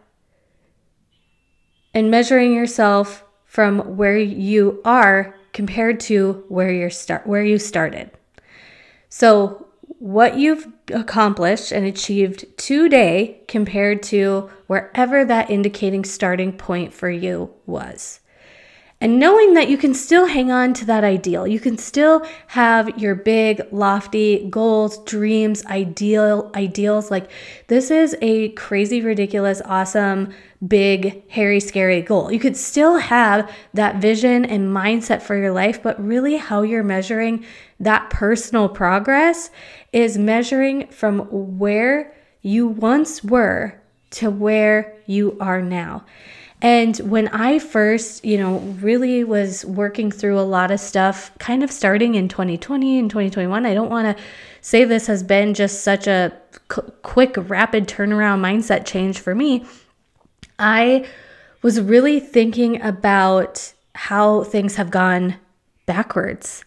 and 1.95 2.11
measuring 2.11 2.53
yourself 2.53 3.25
from 3.47 3.97
where 3.97 4.19
you 4.19 4.83
are 4.85 5.35
compared 5.55 6.01
to 6.01 6.45
where 6.49 6.71
you 6.71 6.91
start 6.91 7.27
where 7.27 7.45
you 7.45 7.59
started. 7.59 8.11
So 9.09 9.69
what 9.99 10.39
you've 10.39 10.67
accomplished 10.93 11.73
and 11.73 11.87
achieved 11.87 12.45
today 12.57 13.41
compared 13.49 14.03
to 14.05 14.51
wherever 14.67 15.25
that 15.25 15.51
indicating 15.51 16.05
starting 16.05 16.53
point 16.53 16.93
for 16.93 17.11
you 17.11 17.53
was. 17.67 18.21
And 19.05 19.19
knowing 19.19 19.53
that 19.53 19.69
you 19.69 19.77
can 19.77 19.93
still 19.93 20.25
hang 20.25 20.51
on 20.51 20.73
to 20.73 20.87
that 20.87 21.05
ideal, 21.05 21.47
you 21.47 21.61
can 21.61 21.77
still 21.77 22.27
have 22.47 22.99
your 22.99 23.15
big, 23.15 23.61
lofty 23.71 24.49
goals, 24.49 24.97
dreams, 25.05 25.63
ideal 25.67 26.51
ideals. 26.55 27.11
Like 27.11 27.31
this 27.67 27.91
is 27.91 28.17
a 28.23 28.49
crazy, 28.53 29.03
ridiculous, 29.03 29.61
awesome, 29.67 30.33
big, 30.67 31.31
hairy, 31.31 31.61
scary 31.61 32.01
goal. 32.01 32.33
You 32.33 32.39
could 32.39 32.57
still 32.57 32.97
have 32.97 33.55
that 33.75 33.97
vision 33.97 34.47
and 34.47 34.75
mindset 34.75 35.21
for 35.21 35.37
your 35.37 35.53
life, 35.53 35.83
but 35.83 36.03
really 36.03 36.37
how 36.39 36.63
you're 36.63 36.83
measuring 36.83 37.45
that 37.81 38.09
personal 38.09 38.71
progress 38.71 39.51
is 39.93 40.17
measuring 40.17 40.87
from 40.87 41.19
where 41.59 42.15
you 42.41 42.69
once 42.69 43.23
were 43.23 43.79
to 44.13 44.31
where 44.31 44.97
you 45.05 45.37
are 45.41 45.61
now. 45.61 46.07
And 46.65 46.97
when 46.97 47.29
I 47.29 47.59
first, 47.59 48.25
you 48.25 48.39
know, 48.39 48.57
really 48.81 49.23
was 49.23 49.67
working 49.67 50.11
through 50.11 50.41
a 50.41 50.49
lot 50.49 50.71
of 50.71 50.81
stuff, 50.81 51.31
kind 51.39 51.63
of 51.63 51.71
starting 51.71 52.15
in 52.15 52.27
2020 52.27 52.99
and 52.99 53.11
2021, 53.11 53.67
I 53.67 53.75
don't 53.75 53.91
want 53.91 54.17
to 54.17 54.25
say 54.63 54.85
this 54.85 55.07
has 55.07 55.23
been 55.23 55.53
just 55.53 55.83
such 55.83 56.07
a 56.07 56.33
quick, 57.03 57.35
rapid 57.37 57.87
turnaround 57.87 58.41
mindset 58.41 58.87
change 58.87 59.21
for 59.21 59.35
me. 59.35 59.67
I 60.59 61.07
was 61.61 61.83
really 61.83 62.19
thinking 62.19 62.81
about 62.81 63.75
how 63.95 64.45
things 64.45 64.77
have 64.77 64.91
gone 64.91 65.37
backwards 65.85 66.65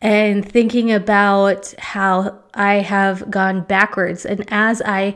and 0.00 0.50
thinking 0.50 0.92
about 0.92 1.74
how 1.78 2.38
I 2.54 2.76
have 2.76 3.30
gone 3.30 3.64
backwards. 3.64 4.24
And 4.24 4.44
as 4.48 4.80
I 4.80 5.14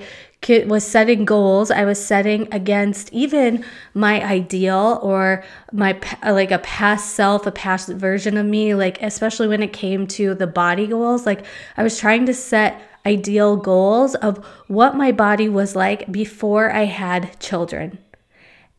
was 0.48 0.86
setting 0.86 1.24
goals. 1.24 1.70
I 1.70 1.84
was 1.84 2.04
setting 2.04 2.48
against 2.52 3.12
even 3.12 3.64
my 3.94 4.24
ideal 4.24 4.98
or 5.02 5.44
my 5.72 5.98
uh, 6.24 6.32
like 6.32 6.50
a 6.50 6.58
past 6.58 7.14
self 7.14 7.46
a 7.46 7.52
past 7.52 7.88
version 7.88 8.36
of 8.36 8.46
me 8.46 8.74
like 8.74 9.00
especially 9.02 9.48
when 9.48 9.62
it 9.62 9.72
came 9.72 10.06
to 10.08 10.34
the 10.34 10.46
body 10.46 10.86
goals. 10.86 11.26
Like 11.26 11.44
i 11.76 11.82
was 11.82 11.98
trying 11.98 12.26
to 12.26 12.34
set 12.34 12.80
ideal 13.06 13.56
goals 13.56 14.14
of 14.16 14.44
what 14.68 14.94
my 14.96 15.12
body 15.12 15.48
was 15.48 15.74
like 15.76 16.10
before 16.10 16.72
i 16.72 16.84
had 16.84 17.38
children. 17.38 17.98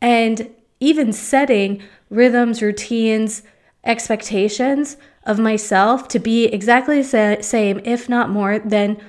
And 0.02 0.50
even 0.80 1.14
setting 1.14 1.84
rhythms 2.10 2.62
routines 2.62 3.44
expectations 3.84 4.98
of 5.26 5.40
myself 5.40 6.08
to 6.08 6.20
be 6.20 6.46
exactly 6.46 7.02
the 7.02 7.38
same 7.42 7.80
if 7.84 8.10
not 8.10 8.30
more 8.30 8.60
than 8.60 9.00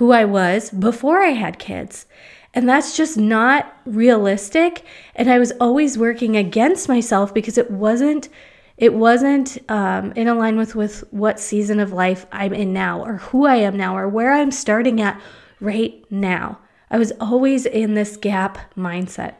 who 0.00 0.12
I 0.12 0.24
was 0.24 0.70
before 0.70 1.22
I 1.22 1.32
had 1.32 1.58
kids. 1.58 2.06
And 2.54 2.66
that's 2.66 2.96
just 2.96 3.18
not 3.18 3.76
realistic. 3.84 4.82
And 5.14 5.30
I 5.30 5.38
was 5.38 5.52
always 5.60 5.98
working 5.98 6.38
against 6.38 6.88
myself 6.88 7.34
because 7.34 7.58
it 7.58 7.70
wasn't 7.70 8.30
it 8.78 8.94
wasn't 8.94 9.58
um, 9.70 10.12
in 10.12 10.26
alignment 10.26 10.74
with, 10.74 10.74
with 10.74 11.12
what 11.12 11.38
season 11.38 11.80
of 11.80 11.92
life 11.92 12.24
I'm 12.32 12.54
in 12.54 12.72
now, 12.72 13.04
or 13.04 13.18
who 13.18 13.44
I 13.44 13.56
am 13.56 13.76
now, 13.76 13.94
or 13.94 14.08
where 14.08 14.32
I'm 14.32 14.50
starting 14.50 15.02
at 15.02 15.20
right 15.60 16.02
now. 16.10 16.58
I 16.90 16.96
was 16.96 17.12
always 17.20 17.66
in 17.66 17.92
this 17.92 18.16
gap 18.16 18.56
mindset. 18.74 19.34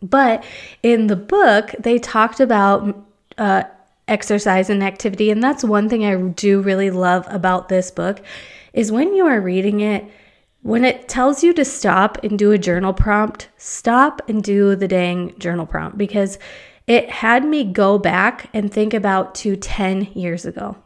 But 0.00 0.44
in 0.82 1.08
the 1.08 1.16
book, 1.16 1.74
they 1.78 1.98
talked 1.98 2.40
about 2.40 3.04
uh, 3.36 3.64
exercise 4.08 4.70
and 4.70 4.82
activity, 4.82 5.30
and 5.30 5.44
that's 5.44 5.62
one 5.62 5.90
thing 5.90 6.06
I 6.06 6.16
do 6.16 6.62
really 6.62 6.90
love 6.90 7.26
about 7.28 7.68
this 7.68 7.90
book 7.90 8.22
is 8.72 8.92
when 8.92 9.14
you 9.14 9.26
are 9.26 9.40
reading 9.40 9.80
it, 9.80 10.04
when 10.62 10.84
it 10.84 11.08
tells 11.08 11.42
you 11.42 11.52
to 11.54 11.64
stop 11.64 12.22
and 12.24 12.38
do 12.38 12.52
a 12.52 12.58
journal 12.58 12.92
prompt, 12.92 13.48
stop 13.56 14.20
and 14.28 14.42
do 14.42 14.74
the 14.74 14.88
dang 14.88 15.38
journal 15.38 15.66
prompt 15.66 15.96
because 15.96 16.38
it 16.86 17.10
had 17.10 17.44
me 17.44 17.64
go 17.64 17.98
back 17.98 18.50
and 18.52 18.72
think 18.72 18.94
about 18.94 19.34
to 19.36 19.56
10 19.56 20.12
years 20.14 20.44
ago. 20.44 20.76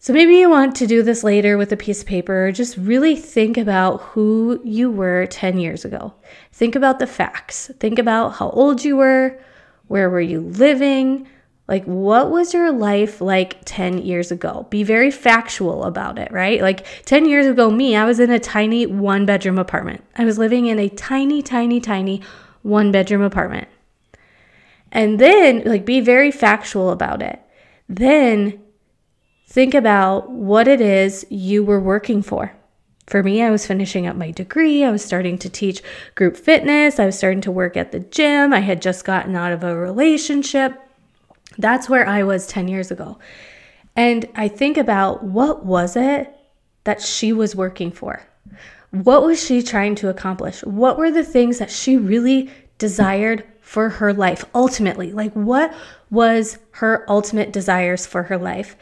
So 0.00 0.12
maybe 0.12 0.36
you 0.36 0.48
want 0.48 0.76
to 0.76 0.86
do 0.86 1.02
this 1.02 1.24
later 1.24 1.58
with 1.58 1.72
a 1.72 1.76
piece 1.76 2.00
of 2.00 2.06
paper. 2.06 2.52
Just 2.52 2.76
really 2.76 3.16
think 3.16 3.58
about 3.58 4.00
who 4.00 4.60
you 4.64 4.90
were 4.90 5.26
10 5.26 5.58
years 5.58 5.84
ago. 5.84 6.14
Think 6.52 6.76
about 6.76 6.98
the 6.98 7.06
facts. 7.06 7.70
Think 7.80 7.98
about 7.98 8.34
how 8.34 8.50
old 8.50 8.84
you 8.84 8.96
were, 8.96 9.38
where 9.88 10.08
were 10.08 10.20
you 10.20 10.40
living, 10.40 11.28
like, 11.68 11.84
what 11.84 12.30
was 12.30 12.54
your 12.54 12.72
life 12.72 13.20
like 13.20 13.58
10 13.66 13.98
years 13.98 14.32
ago? 14.32 14.66
Be 14.70 14.82
very 14.82 15.10
factual 15.10 15.84
about 15.84 16.18
it, 16.18 16.32
right? 16.32 16.62
Like, 16.62 16.86
10 17.04 17.26
years 17.26 17.46
ago, 17.46 17.70
me, 17.70 17.94
I 17.94 18.06
was 18.06 18.18
in 18.18 18.30
a 18.30 18.40
tiny 18.40 18.86
one 18.86 19.26
bedroom 19.26 19.58
apartment. 19.58 20.02
I 20.16 20.24
was 20.24 20.38
living 20.38 20.64
in 20.64 20.78
a 20.78 20.88
tiny, 20.88 21.42
tiny, 21.42 21.78
tiny 21.78 22.22
one 22.62 22.90
bedroom 22.90 23.20
apartment. 23.20 23.68
And 24.90 25.18
then, 25.18 25.62
like, 25.66 25.84
be 25.84 26.00
very 26.00 26.30
factual 26.30 26.88
about 26.90 27.20
it. 27.20 27.38
Then 27.86 28.62
think 29.46 29.74
about 29.74 30.30
what 30.30 30.66
it 30.66 30.80
is 30.80 31.26
you 31.28 31.62
were 31.62 31.80
working 31.80 32.22
for. 32.22 32.54
For 33.06 33.22
me, 33.22 33.42
I 33.42 33.50
was 33.50 33.66
finishing 33.66 34.06
up 34.06 34.16
my 34.16 34.30
degree. 34.30 34.84
I 34.84 34.90
was 34.90 35.04
starting 35.04 35.36
to 35.38 35.50
teach 35.50 35.82
group 36.14 36.36
fitness. 36.36 36.98
I 36.98 37.04
was 37.04 37.18
starting 37.18 37.42
to 37.42 37.50
work 37.50 37.76
at 37.76 37.92
the 37.92 38.00
gym. 38.00 38.54
I 38.54 38.60
had 38.60 38.80
just 38.80 39.04
gotten 39.04 39.36
out 39.36 39.52
of 39.52 39.62
a 39.62 39.76
relationship. 39.76 40.87
That's 41.56 41.88
where 41.88 42.06
I 42.06 42.22
was 42.22 42.46
10 42.46 42.68
years 42.68 42.90
ago. 42.90 43.18
And 43.96 44.28
I 44.34 44.48
think 44.48 44.76
about 44.76 45.24
what 45.24 45.64
was 45.64 45.96
it 45.96 46.34
that 46.84 47.00
she 47.02 47.32
was 47.32 47.56
working 47.56 47.90
for? 47.90 48.22
What 48.90 49.22
was 49.22 49.44
she 49.44 49.62
trying 49.62 49.94
to 49.96 50.08
accomplish? 50.08 50.62
What 50.62 50.98
were 50.98 51.10
the 51.10 51.24
things 51.24 51.58
that 51.58 51.70
she 51.70 51.96
really 51.96 52.50
desired 52.78 53.44
for 53.60 53.88
her 53.90 54.12
life 54.14 54.44
ultimately? 54.54 55.12
Like, 55.12 55.32
what 55.32 55.74
was 56.10 56.58
her 56.72 57.04
ultimate 57.08 57.52
desires 57.52 58.06
for 58.06 58.22
her 58.24 58.38
life? 58.38 58.76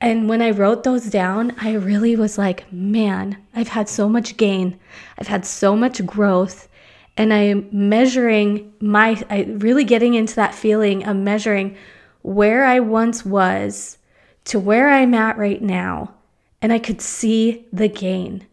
And 0.00 0.28
when 0.28 0.42
I 0.42 0.50
wrote 0.50 0.84
those 0.84 1.06
down, 1.06 1.54
I 1.60 1.72
really 1.74 2.16
was 2.16 2.36
like, 2.36 2.70
man, 2.72 3.38
I've 3.54 3.68
had 3.68 3.88
so 3.88 4.08
much 4.08 4.36
gain. 4.36 4.78
I've 5.18 5.28
had 5.28 5.46
so 5.46 5.76
much 5.76 6.04
growth. 6.04 6.68
And 7.16 7.32
I'm 7.32 7.68
measuring 7.70 8.72
my, 8.80 9.22
I 9.28 9.42
really 9.42 9.84
getting 9.84 10.14
into 10.14 10.34
that 10.36 10.54
feeling 10.54 11.04
of 11.04 11.16
measuring 11.16 11.76
where 12.22 12.64
I 12.64 12.80
once 12.80 13.24
was 13.24 13.98
to 14.44 14.58
where 14.58 14.88
I'm 14.88 15.14
at 15.14 15.38
right 15.38 15.62
now, 15.62 16.14
and 16.60 16.72
I 16.72 16.78
could 16.78 17.00
see 17.00 17.66
the 17.72 17.88
gain. 17.88 18.46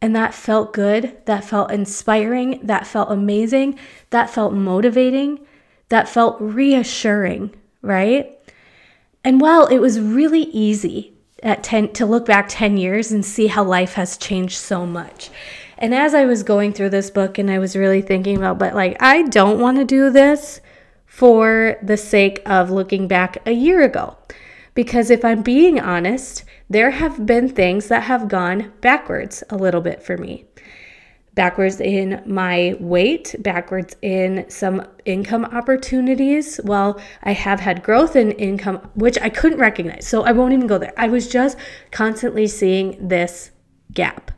And 0.00 0.14
that 0.16 0.34
felt 0.34 0.72
good. 0.72 1.16
That 1.26 1.44
felt 1.44 1.70
inspiring. 1.70 2.60
That 2.64 2.86
felt 2.86 3.10
amazing. 3.10 3.78
That 4.10 4.28
felt 4.28 4.52
motivating. 4.52 5.46
That 5.88 6.08
felt 6.08 6.40
reassuring, 6.40 7.54
right? 7.80 8.38
And 9.24 9.40
while 9.40 9.66
it 9.66 9.78
was 9.78 10.00
really 10.00 10.42
easy 10.42 11.12
at 11.42 11.62
10 11.62 11.92
to 11.92 12.06
look 12.06 12.26
back 12.26 12.46
10 12.48 12.76
years 12.76 13.12
and 13.12 13.24
see 13.24 13.46
how 13.46 13.62
life 13.62 13.94
has 13.94 14.16
changed 14.16 14.56
so 14.56 14.86
much. 14.86 15.30
And 15.82 15.92
as 15.92 16.14
I 16.14 16.26
was 16.26 16.44
going 16.44 16.72
through 16.72 16.90
this 16.90 17.10
book 17.10 17.38
and 17.38 17.50
I 17.50 17.58
was 17.58 17.74
really 17.74 18.02
thinking 18.02 18.36
about, 18.36 18.56
but 18.56 18.72
like, 18.72 18.96
I 19.02 19.22
don't 19.22 19.58
want 19.58 19.78
to 19.78 19.84
do 19.84 20.10
this 20.10 20.60
for 21.06 21.76
the 21.82 21.96
sake 21.96 22.40
of 22.46 22.70
looking 22.70 23.08
back 23.08 23.38
a 23.46 23.50
year 23.50 23.82
ago. 23.82 24.16
Because 24.74 25.10
if 25.10 25.24
I'm 25.24 25.42
being 25.42 25.80
honest, 25.80 26.44
there 26.70 26.92
have 26.92 27.26
been 27.26 27.48
things 27.48 27.88
that 27.88 28.04
have 28.04 28.28
gone 28.28 28.72
backwards 28.80 29.42
a 29.50 29.56
little 29.56 29.80
bit 29.80 30.04
for 30.04 30.16
me. 30.16 30.46
Backwards 31.34 31.80
in 31.80 32.22
my 32.26 32.76
weight, 32.78 33.34
backwards 33.40 33.96
in 34.02 34.48
some 34.48 34.86
income 35.04 35.46
opportunities. 35.46 36.60
Well, 36.62 37.00
I 37.24 37.32
have 37.32 37.58
had 37.58 37.82
growth 37.82 38.14
in 38.14 38.30
income, 38.32 38.88
which 38.94 39.18
I 39.20 39.30
couldn't 39.30 39.58
recognize. 39.58 40.06
So 40.06 40.22
I 40.22 40.30
won't 40.30 40.52
even 40.52 40.68
go 40.68 40.78
there. 40.78 40.94
I 40.96 41.08
was 41.08 41.26
just 41.28 41.58
constantly 41.90 42.46
seeing 42.46 43.08
this 43.08 43.50
gap. 43.92 44.30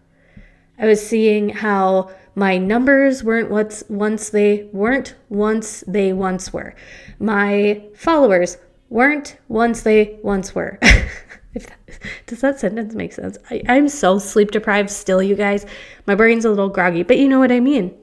I 0.78 0.86
was 0.86 1.06
seeing 1.06 1.50
how 1.50 2.10
my 2.34 2.58
numbers 2.58 3.22
weren't 3.22 3.50
what's 3.50 3.84
once 3.88 4.30
they 4.30 4.64
weren't 4.72 5.14
once 5.28 5.84
they 5.86 6.12
once 6.12 6.52
were. 6.52 6.74
My 7.18 7.82
followers 7.94 8.58
weren't 8.90 9.36
once 9.48 9.82
they 9.82 10.18
once 10.22 10.54
were. 10.54 10.78
if 11.54 11.66
that, 11.66 11.78
does 12.26 12.40
that 12.40 12.58
sentence 12.58 12.94
make 12.94 13.12
sense? 13.12 13.38
I, 13.50 13.62
I'm 13.68 13.88
so 13.88 14.18
sleep 14.18 14.50
deprived 14.50 14.90
still, 14.90 15.22
you 15.22 15.36
guys. 15.36 15.64
My 16.06 16.14
brain's 16.14 16.44
a 16.44 16.50
little 16.50 16.68
groggy, 16.68 17.04
but 17.04 17.18
you 17.18 17.28
know 17.28 17.38
what 17.38 17.52
I 17.52 17.60
mean. 17.60 17.94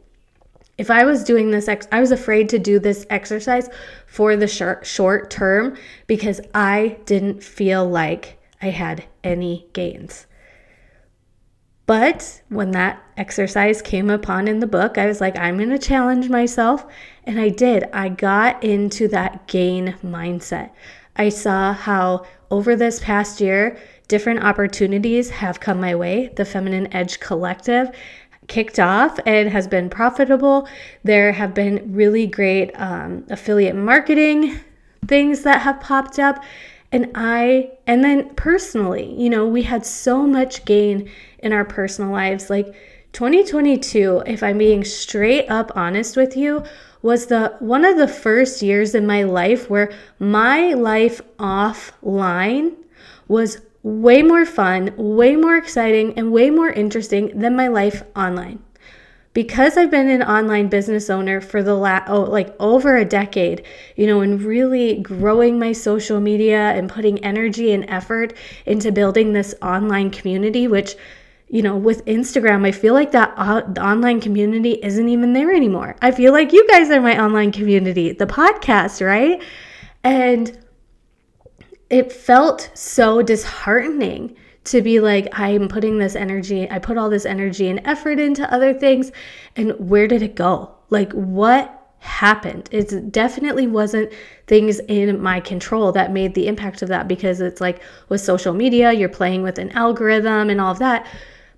If 0.77 0.89
I 0.89 1.03
was 1.03 1.23
doing 1.23 1.51
this, 1.51 1.67
ex- 1.67 1.87
I 1.91 1.99
was 1.99 2.11
afraid 2.11 2.49
to 2.49 2.59
do 2.59 2.79
this 2.79 3.05
exercise 3.09 3.69
for 4.07 4.35
the 4.35 4.47
short, 4.47 4.85
short 4.85 5.29
term 5.29 5.77
because 6.07 6.39
I 6.55 6.97
didn't 7.05 7.43
feel 7.43 7.87
like 7.87 8.39
I 8.61 8.69
had 8.69 9.03
any 9.23 9.67
gains. 9.73 10.25
But 11.91 12.41
when 12.47 12.71
that 12.71 13.03
exercise 13.17 13.81
came 13.81 14.09
upon 14.09 14.47
in 14.47 14.61
the 14.61 14.65
book, 14.65 14.97
I 14.97 15.07
was 15.07 15.19
like, 15.19 15.37
I'm 15.37 15.57
going 15.57 15.71
to 15.71 15.77
challenge 15.77 16.29
myself. 16.29 16.85
And 17.25 17.37
I 17.37 17.49
did. 17.49 17.83
I 17.91 18.07
got 18.07 18.63
into 18.63 19.09
that 19.09 19.45
gain 19.47 19.97
mindset. 20.01 20.71
I 21.17 21.27
saw 21.27 21.73
how 21.73 22.25
over 22.49 22.77
this 22.77 23.01
past 23.01 23.41
year, 23.41 23.77
different 24.07 24.41
opportunities 24.41 25.31
have 25.31 25.59
come 25.59 25.81
my 25.81 25.93
way. 25.93 26.31
The 26.37 26.45
Feminine 26.45 26.93
Edge 26.93 27.19
Collective 27.19 27.93
kicked 28.47 28.79
off 28.79 29.19
and 29.25 29.49
has 29.49 29.67
been 29.67 29.89
profitable. 29.89 30.69
There 31.03 31.33
have 31.33 31.53
been 31.53 31.91
really 31.93 32.25
great 32.25 32.71
um, 32.75 33.25
affiliate 33.29 33.75
marketing 33.75 34.61
things 35.07 35.41
that 35.43 35.63
have 35.63 35.81
popped 35.81 36.19
up. 36.19 36.41
And 36.91 37.11
I, 37.15 37.71
and 37.87 38.03
then 38.03 38.33
personally, 38.35 39.13
you 39.13 39.29
know, 39.29 39.47
we 39.47 39.63
had 39.63 39.85
so 39.85 40.27
much 40.27 40.65
gain 40.65 41.09
in 41.39 41.53
our 41.53 41.63
personal 41.63 42.11
lives. 42.11 42.49
Like 42.49 42.75
2022, 43.13 44.23
if 44.25 44.43
I'm 44.43 44.57
being 44.57 44.83
straight 44.83 45.47
up 45.47 45.71
honest 45.75 46.17
with 46.17 46.35
you, 46.35 46.63
was 47.01 47.27
the 47.27 47.55
one 47.59 47.83
of 47.83 47.97
the 47.97 48.07
first 48.07 48.61
years 48.61 48.93
in 48.93 49.07
my 49.07 49.23
life 49.23 49.69
where 49.69 49.91
my 50.19 50.73
life 50.73 51.21
offline 51.37 52.75
was 53.27 53.61
way 53.83 54.21
more 54.21 54.45
fun, 54.45 54.93
way 54.97 55.35
more 55.35 55.57
exciting, 55.57 56.13
and 56.17 56.31
way 56.31 56.49
more 56.49 56.69
interesting 56.69 57.39
than 57.39 57.55
my 57.55 57.67
life 57.67 58.03
online. 58.15 58.59
Because 59.33 59.77
I've 59.77 59.91
been 59.91 60.09
an 60.09 60.23
online 60.23 60.67
business 60.67 61.09
owner 61.09 61.39
for 61.39 61.63
the 61.63 61.75
last 61.75 62.09
oh, 62.09 62.23
like 62.23 62.53
over 62.59 62.97
a 62.97 63.05
decade, 63.05 63.63
you 63.95 64.05
know, 64.05 64.19
and 64.19 64.41
really 64.41 64.99
growing 64.99 65.57
my 65.57 65.71
social 65.71 66.19
media 66.19 66.71
and 66.71 66.89
putting 66.89 67.23
energy 67.23 67.71
and 67.71 67.89
effort 67.89 68.33
into 68.65 68.91
building 68.91 69.31
this 69.31 69.55
online 69.61 70.09
community, 70.09 70.67
which 70.67 70.95
you 71.51 71.61
know, 71.61 71.75
with 71.75 72.05
Instagram, 72.05 72.65
I 72.65 72.71
feel 72.71 72.93
like 72.93 73.11
that 73.11 73.33
uh, 73.35 73.61
online 73.77 74.21
community 74.21 74.79
isn't 74.81 75.09
even 75.09 75.33
there 75.33 75.53
anymore. 75.53 75.97
I 76.01 76.11
feel 76.11 76.31
like 76.31 76.53
you 76.53 76.65
guys 76.69 76.89
are 76.89 77.01
my 77.01 77.21
online 77.21 77.51
community, 77.51 78.13
the 78.13 78.25
podcast, 78.25 79.05
right? 79.05 79.43
And 80.01 80.57
it 81.89 82.13
felt 82.13 82.71
so 82.73 83.21
disheartening 83.21 84.37
to 84.65 84.81
be 84.81 84.99
like, 84.99 85.27
I'm 85.31 85.67
putting 85.67 85.97
this 85.97 86.15
energy, 86.15 86.69
I 86.69 86.79
put 86.79 86.97
all 86.97 87.09
this 87.09 87.25
energy 87.25 87.67
and 87.69 87.81
effort 87.85 88.19
into 88.19 88.51
other 88.53 88.73
things, 88.73 89.11
and 89.55 89.71
where 89.79 90.07
did 90.07 90.21
it 90.21 90.35
go? 90.35 90.75
Like, 90.89 91.11
what 91.13 91.77
happened? 91.99 92.67
It 92.71 93.11
definitely 93.11 93.67
wasn't 93.67 94.11
things 94.47 94.79
in 94.79 95.21
my 95.21 95.39
control 95.39 95.91
that 95.93 96.11
made 96.11 96.33
the 96.33 96.47
impact 96.47 96.81
of 96.81 96.89
that 96.89 97.07
because 97.07 97.41
it's 97.41 97.61
like 97.61 97.81
with 98.09 98.21
social 98.21 98.53
media, 98.53 98.91
you're 98.91 99.09
playing 99.09 99.43
with 99.43 99.57
an 99.57 99.71
algorithm 99.71 100.49
and 100.49 100.59
all 100.59 100.71
of 100.71 100.79
that. 100.79 101.07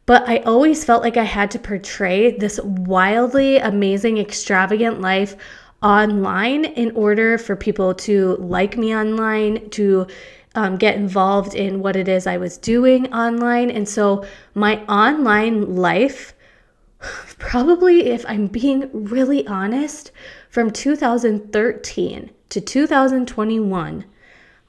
But 0.06 0.28
I 0.28 0.40
always 0.40 0.84
felt 0.84 1.02
like 1.02 1.16
I 1.16 1.24
had 1.24 1.50
to 1.52 1.60
portray 1.60 2.38
this 2.38 2.60
wildly 2.62 3.58
amazing, 3.58 4.18
extravagant 4.18 5.00
life 5.00 5.38
online 5.82 6.66
in 6.66 6.92
order 6.92 7.38
for 7.38 7.56
people 7.56 7.94
to 7.94 8.36
like 8.38 8.78
me 8.78 8.96
online, 8.96 9.70
to 9.72 10.08
um, 10.56 10.78
get 10.78 10.96
involved 10.96 11.56
in 11.56 11.82
what 11.82 11.96
it 11.96 12.08
is 12.08 12.28
I 12.28 12.38
was 12.38 12.58
doing 12.58 13.12
online. 13.14 13.72
And 13.72 13.88
so 13.88 14.26
my 14.54 14.84
online 14.86 15.76
life, 15.76 16.34
probably 17.00 18.08
if 18.08 18.26
I'm 18.28 18.48
being 18.48 18.90
really 18.94 19.46
honest, 19.48 20.12
from 20.50 20.70
2013 20.70 22.32
to 22.50 22.62
2021, 22.62 24.06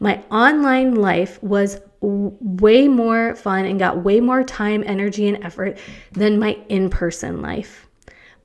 my 0.01 0.23
online 0.31 0.95
life 0.95 1.43
was 1.43 1.81
way 2.01 2.89
more 2.89 3.35
fun 3.35 3.65
and 3.65 3.79
got 3.79 4.03
way 4.03 4.21
more 4.21 4.43
time, 4.43 4.83
energy, 4.87 5.29
and 5.29 5.43
effort 5.45 5.79
than 6.13 6.39
my 6.39 6.59
in 6.69 6.91
person 6.91 7.41
life. 7.41 7.87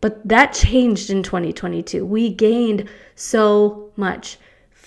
But 0.01 0.25
that 0.27 0.53
changed 0.53 1.09
in 1.09 1.23
2022. 1.23 2.05
We 2.05 2.29
gained 2.29 2.89
so 3.15 3.91
much 3.97 4.37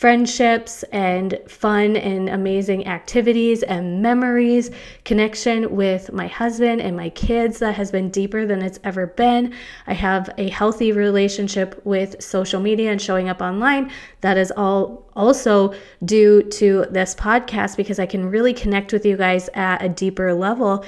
friendships 0.02 0.82
and 0.90 1.38
fun 1.46 1.94
and 1.94 2.28
amazing 2.28 2.88
activities 2.88 3.62
and 3.62 4.02
memories, 4.02 4.68
connection 5.04 5.76
with 5.76 6.12
my 6.12 6.26
husband 6.26 6.80
and 6.80 6.96
my 6.96 7.08
kids 7.10 7.60
that 7.60 7.76
has 7.76 7.92
been 7.92 8.10
deeper 8.10 8.44
than 8.44 8.60
it's 8.62 8.80
ever 8.82 9.06
been. 9.06 9.54
I 9.86 9.94
have 9.94 10.28
a 10.38 10.48
healthy 10.48 10.90
relationship 10.90 11.80
with 11.84 12.20
social 12.20 12.60
media 12.60 12.90
and 12.90 13.00
showing 13.00 13.28
up 13.28 13.40
online. 13.40 13.92
That 14.22 14.36
is 14.36 14.50
all 14.56 15.08
also 15.14 15.72
due 16.04 16.42
to 16.50 16.84
this 16.90 17.14
podcast 17.14 17.76
because 17.76 18.00
I 18.00 18.06
can 18.06 18.28
really 18.28 18.52
connect 18.52 18.92
with 18.92 19.06
you 19.06 19.16
guys 19.16 19.48
at 19.54 19.84
a 19.84 19.88
deeper 19.88 20.34
level. 20.34 20.84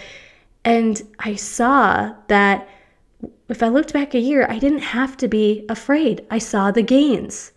And 0.64 1.00
I 1.20 1.36
saw 1.36 2.16
that 2.26 2.68
if 3.48 3.62
I 3.62 3.68
looked 3.68 3.92
back 3.92 4.14
a 4.14 4.18
year, 4.18 4.44
I 4.50 4.58
didn't 4.58 4.80
have 4.80 5.16
to 5.18 5.28
be 5.28 5.66
afraid. 5.68 6.26
I 6.32 6.38
saw 6.38 6.72
the 6.72 6.82
gains. 6.82 7.52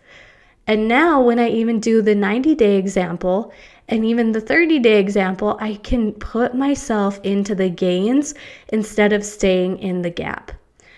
And 0.67 0.89
now, 0.89 1.21
when 1.21 1.39
I 1.39 1.49
even 1.49 1.79
do 1.79 2.01
the 2.01 2.13
90 2.13 2.53
day 2.55 2.75
example 2.75 3.53
and 3.87 4.03
even 4.03 4.33
the 4.33 4.41
30 4.41 4.79
day 4.79 4.99
example, 4.99 5.57
I 5.61 5.75
can 5.75 6.11
put 6.11 6.53
myself 6.53 7.19
into 7.23 7.55
the 7.55 7.69
gains 7.69 8.35
instead 8.67 9.13
of 9.13 9.23
staying 9.23 9.79
in 9.79 10.01
the 10.01 10.09
gap. 10.09 10.51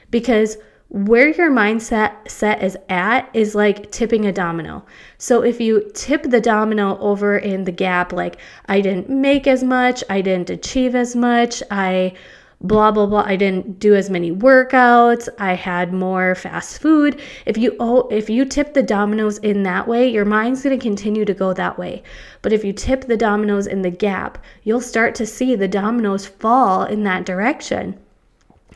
Because 0.09 0.57
where 0.89 1.29
your 1.29 1.51
mindset 1.51 2.27
set 2.27 2.63
is 2.63 2.75
at 2.89 3.29
is 3.35 3.53
like 3.53 3.91
tipping 3.91 4.25
a 4.25 4.31
domino. 4.31 4.83
So 5.19 5.43
if 5.43 5.61
you 5.61 5.91
tip 5.93 6.23
the 6.23 6.41
domino 6.41 6.97
over 6.97 7.37
in 7.37 7.65
the 7.65 7.71
gap, 7.71 8.11
like 8.11 8.37
I 8.65 8.81
didn't 8.81 9.07
make 9.07 9.45
as 9.45 9.63
much, 9.63 10.03
I 10.09 10.21
didn't 10.21 10.49
achieve 10.49 10.95
as 10.95 11.15
much, 11.15 11.61
I 11.69 12.13
blah 12.61 12.91
blah 12.91 13.05
blah. 13.05 13.23
I 13.25 13.35
didn't 13.35 13.79
do 13.79 13.95
as 13.95 14.09
many 14.09 14.31
workouts. 14.31 15.29
I 15.37 15.53
had 15.53 15.93
more 15.93 16.35
fast 16.35 16.81
food. 16.81 17.21
If 17.45 17.57
you 17.57 17.75
oh 17.79 18.07
if 18.09 18.29
you 18.29 18.45
tip 18.45 18.73
the 18.73 18.83
dominoes 18.83 19.37
in 19.39 19.63
that 19.63 19.87
way 19.87 20.09
your 20.09 20.25
mind's 20.25 20.63
going 20.63 20.77
to 20.77 20.83
continue 20.83 21.25
to 21.25 21.33
go 21.33 21.53
that 21.53 21.77
way. 21.77 22.03
But 22.41 22.53
if 22.53 22.63
you 22.63 22.73
tip 22.73 23.05
the 23.05 23.17
dominoes 23.17 23.67
in 23.67 23.81
the 23.81 23.89
gap 23.89 24.37
you'll 24.63 24.81
start 24.81 25.15
to 25.15 25.25
see 25.25 25.55
the 25.55 25.67
dominoes 25.67 26.25
fall 26.25 26.83
in 26.83 27.03
that 27.03 27.25
direction. 27.25 27.97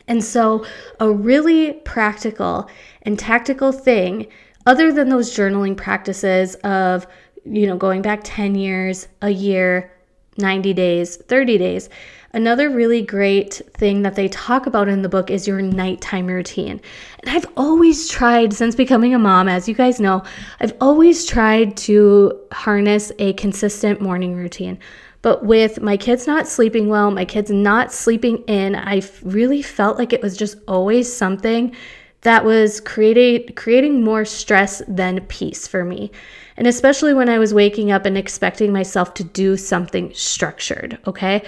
And 0.08 0.24
so 0.24 0.66
a 1.00 1.10
really 1.12 1.74
practical 1.86 2.70
and 3.04 3.18
tactical 3.18 3.72
thing 3.72 4.28
other 4.66 4.92
than 4.94 5.10
those 5.10 5.36
journaling 5.36 5.76
practices 5.76 6.56
of 6.64 7.06
you 7.46 7.68
know 7.68 7.76
going 7.76 8.02
back 8.02 8.22
10 8.24 8.56
years 8.56 9.10
a 9.22 9.30
year 9.30 9.92
90 10.38 10.74
days 10.74 11.18
30 11.18 11.58
days 11.58 11.90
Another 12.36 12.72
really 12.72 13.04
great 13.04 13.62
thing 13.76 14.02
that 14.02 14.16
they 14.16 14.28
talk 14.28 14.66
about 14.66 14.88
in 14.88 15.04
the 15.04 15.10
book 15.10 15.30
is 15.30 15.48
your 15.48 15.62
nighttime 15.62 16.26
routine. 16.26 16.82
And 17.20 17.30
I've 17.30 17.46
always 17.56 18.10
tried, 18.10 18.54
since 18.54 18.74
becoming 18.74 19.14
a 19.14 19.20
mom, 19.20 19.48
as 19.48 19.70
you 19.70 19.76
guys 19.76 20.00
know, 20.00 20.24
I've 20.60 20.74
always 20.82 21.26
tried 21.26 21.78
to 21.78 22.42
harness 22.52 23.12
a 23.20 23.34
consistent 23.34 24.02
morning 24.02 24.36
routine. 24.36 24.80
But 25.22 25.46
with 25.46 25.80
my 25.80 25.96
kids 25.96 26.26
not 26.26 26.48
sleeping 26.48 26.90
well, 26.90 27.12
my 27.12 27.24
kids 27.24 27.52
not 27.52 27.94
sleeping 27.94 28.38
in, 28.48 28.76
I 28.76 29.04
really 29.22 29.62
felt 29.62 30.00
like 30.00 30.12
it 30.12 30.24
was 30.24 30.36
just 30.36 30.58
always 30.68 31.16
something 31.16 31.76
that 32.22 32.44
was 32.44 32.80
creating 32.82 33.54
creating 33.54 34.02
more 34.02 34.26
stress 34.26 34.82
than 34.88 35.24
peace 35.28 35.68
for 35.68 35.86
me. 35.86 36.10
And 36.58 36.66
especially 36.66 37.14
when 37.14 37.30
I 37.30 37.38
was 37.38 37.54
waking 37.54 37.92
up 37.92 38.08
and 38.08 38.18
expecting 38.18 38.74
myself 38.74 39.14
to 39.16 39.24
do 39.24 39.56
something 39.56 40.12
structured, 40.16 40.98
okay? 41.06 41.44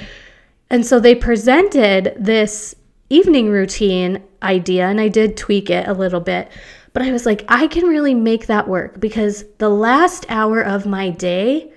And 0.70 0.86
so 0.86 1.00
they 1.00 1.16
presented 1.16 2.16
this 2.18 2.76
evening 3.10 3.50
routine 3.50 4.24
idea, 4.42 4.88
and 4.88 5.00
I 5.00 5.08
did 5.08 5.38
tweak 5.38 5.70
it 5.70 5.88
a 5.88 5.94
little 5.94 6.20
bit. 6.20 6.52
But 6.94 7.04
I 7.04 7.12
was 7.12 7.26
like, 7.26 7.44
I 7.50 7.68
can 7.68 7.86
really 7.86 8.14
make 8.14 8.48
that 8.48 8.68
work 8.68 9.00
because 9.00 9.44
the 9.58 9.70
last 9.70 10.26
hour 10.30 10.62
of 10.62 10.86
my 10.86 11.10
day, 11.10 11.72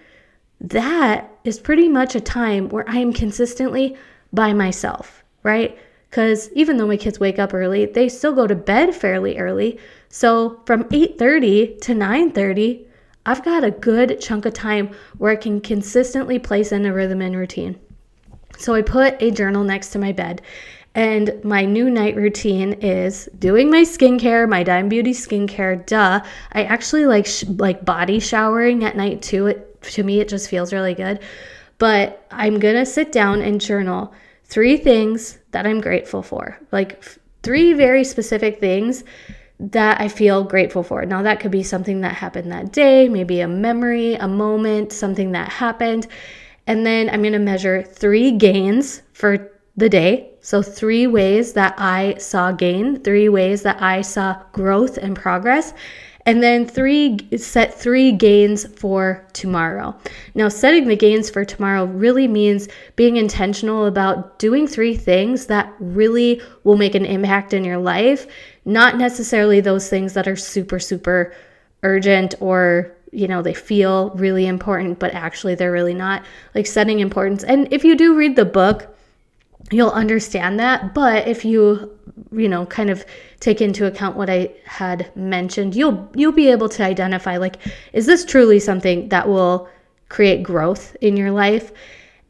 that 0.60 1.30
is 1.44 1.58
pretty 1.58 1.88
much 1.88 2.14
a 2.14 2.20
time 2.20 2.68
where 2.68 2.88
I 2.88 2.98
am 2.98 3.12
consistently 3.12 3.96
by 4.32 4.52
myself, 4.52 5.24
right? 5.42 5.78
Because 6.08 6.50
even 6.52 6.76
though 6.76 6.86
my 6.86 6.96
kids 6.96 7.20
wake 7.20 7.38
up 7.38 7.52
early, 7.52 7.84
they 7.86 8.08
still 8.08 8.34
go 8.34 8.46
to 8.46 8.54
bed 8.54 8.94
fairly 8.94 9.38
early. 9.38 9.78
So 10.08 10.62
from 10.64 10.84
8:30 10.84 11.80
to 11.82 11.94
9:30, 11.94 12.86
I've 13.26 13.44
got 13.44 13.64
a 13.64 13.70
good 13.70 14.20
chunk 14.20 14.46
of 14.46 14.54
time 14.54 14.90
where 15.18 15.32
I 15.32 15.36
can 15.36 15.60
consistently 15.60 16.38
place 16.38 16.72
in 16.72 16.86
a 16.86 16.94
rhythm 16.94 17.20
and 17.20 17.36
routine. 17.36 17.78
So 18.58 18.74
I 18.74 18.82
put 18.82 19.20
a 19.22 19.30
journal 19.30 19.64
next 19.64 19.90
to 19.90 19.98
my 19.98 20.12
bed. 20.12 20.42
And 20.94 21.42
my 21.44 21.64
new 21.64 21.88
night 21.88 22.16
routine 22.16 22.72
is 22.74 23.28
doing 23.38 23.70
my 23.70 23.82
skincare, 23.82 24.48
my 24.48 24.64
Dime 24.64 24.88
Beauty 24.88 25.12
skincare. 25.12 25.86
Duh. 25.86 26.20
I 26.52 26.64
actually 26.64 27.06
like 27.06 27.26
sh- 27.26 27.44
like 27.44 27.84
body 27.84 28.18
showering 28.18 28.84
at 28.84 28.96
night 28.96 29.22
too. 29.22 29.46
It 29.46 29.80
to 29.82 30.02
me 30.02 30.20
it 30.20 30.28
just 30.28 30.48
feels 30.50 30.72
really 30.72 30.94
good. 30.94 31.20
But 31.78 32.26
I'm 32.32 32.58
going 32.58 32.74
to 32.74 32.84
sit 32.84 33.12
down 33.12 33.40
and 33.42 33.60
journal 33.60 34.12
three 34.44 34.76
things 34.76 35.38
that 35.52 35.66
I'm 35.66 35.80
grateful 35.80 36.22
for. 36.22 36.58
Like 36.72 36.94
f- 36.98 37.18
three 37.44 37.74
very 37.74 38.02
specific 38.02 38.58
things 38.58 39.04
that 39.60 40.00
I 40.00 40.08
feel 40.08 40.44
grateful 40.44 40.82
for. 40.82 41.04
Now, 41.04 41.22
that 41.22 41.40
could 41.40 41.50
be 41.50 41.62
something 41.62 42.00
that 42.00 42.14
happened 42.14 42.50
that 42.52 42.72
day, 42.72 43.08
maybe 43.08 43.40
a 43.40 43.48
memory, 43.48 44.14
a 44.14 44.28
moment, 44.28 44.92
something 44.92 45.32
that 45.32 45.48
happened. 45.48 46.06
And 46.68 46.84
then 46.84 47.08
I'm 47.08 47.22
going 47.22 47.32
to 47.32 47.38
measure 47.38 47.82
three 47.82 48.30
gains 48.30 49.00
for 49.14 49.50
the 49.78 49.88
day. 49.88 50.30
So, 50.40 50.62
three 50.62 51.06
ways 51.06 51.54
that 51.54 51.74
I 51.78 52.16
saw 52.18 52.52
gain, 52.52 53.02
three 53.02 53.28
ways 53.28 53.62
that 53.62 53.82
I 53.82 54.02
saw 54.02 54.40
growth 54.52 54.98
and 54.98 55.16
progress. 55.16 55.72
And 56.26 56.42
then 56.42 56.66
three, 56.66 57.18
set 57.38 57.72
three 57.72 58.12
gains 58.12 58.66
for 58.78 59.26
tomorrow. 59.32 59.96
Now, 60.34 60.50
setting 60.50 60.88
the 60.88 60.96
gains 60.96 61.30
for 61.30 61.42
tomorrow 61.42 61.86
really 61.86 62.28
means 62.28 62.68
being 62.96 63.16
intentional 63.16 63.86
about 63.86 64.38
doing 64.38 64.66
three 64.66 64.94
things 64.94 65.46
that 65.46 65.72
really 65.80 66.42
will 66.64 66.76
make 66.76 66.94
an 66.94 67.06
impact 67.06 67.54
in 67.54 67.64
your 67.64 67.78
life, 67.78 68.26
not 68.66 68.98
necessarily 68.98 69.60
those 69.60 69.88
things 69.88 70.12
that 70.12 70.28
are 70.28 70.36
super, 70.36 70.78
super 70.78 71.32
urgent 71.82 72.34
or 72.40 72.94
you 73.12 73.28
know 73.28 73.42
they 73.42 73.54
feel 73.54 74.10
really 74.10 74.46
important 74.46 74.98
but 74.98 75.14
actually 75.14 75.54
they're 75.54 75.72
really 75.72 75.94
not 75.94 76.24
like 76.54 76.66
setting 76.66 77.00
importance. 77.00 77.44
And 77.44 77.72
if 77.72 77.84
you 77.84 77.96
do 77.96 78.14
read 78.14 78.36
the 78.36 78.44
book 78.44 78.94
you'll 79.70 79.90
understand 79.90 80.58
that. 80.60 80.94
But 80.94 81.28
if 81.28 81.44
you 81.44 81.94
you 82.32 82.48
know 82.48 82.66
kind 82.66 82.90
of 82.90 83.04
take 83.38 83.60
into 83.60 83.86
account 83.86 84.16
what 84.16 84.28
i 84.28 84.50
had 84.64 85.08
mentioned 85.14 85.76
you'll 85.76 86.10
you'll 86.16 86.32
be 86.32 86.48
able 86.48 86.68
to 86.68 86.82
identify 86.82 87.36
like 87.36 87.56
is 87.92 88.06
this 88.06 88.24
truly 88.24 88.58
something 88.58 89.08
that 89.10 89.28
will 89.28 89.68
create 90.08 90.42
growth 90.42 90.96
in 91.00 91.16
your 91.16 91.30
life? 91.30 91.72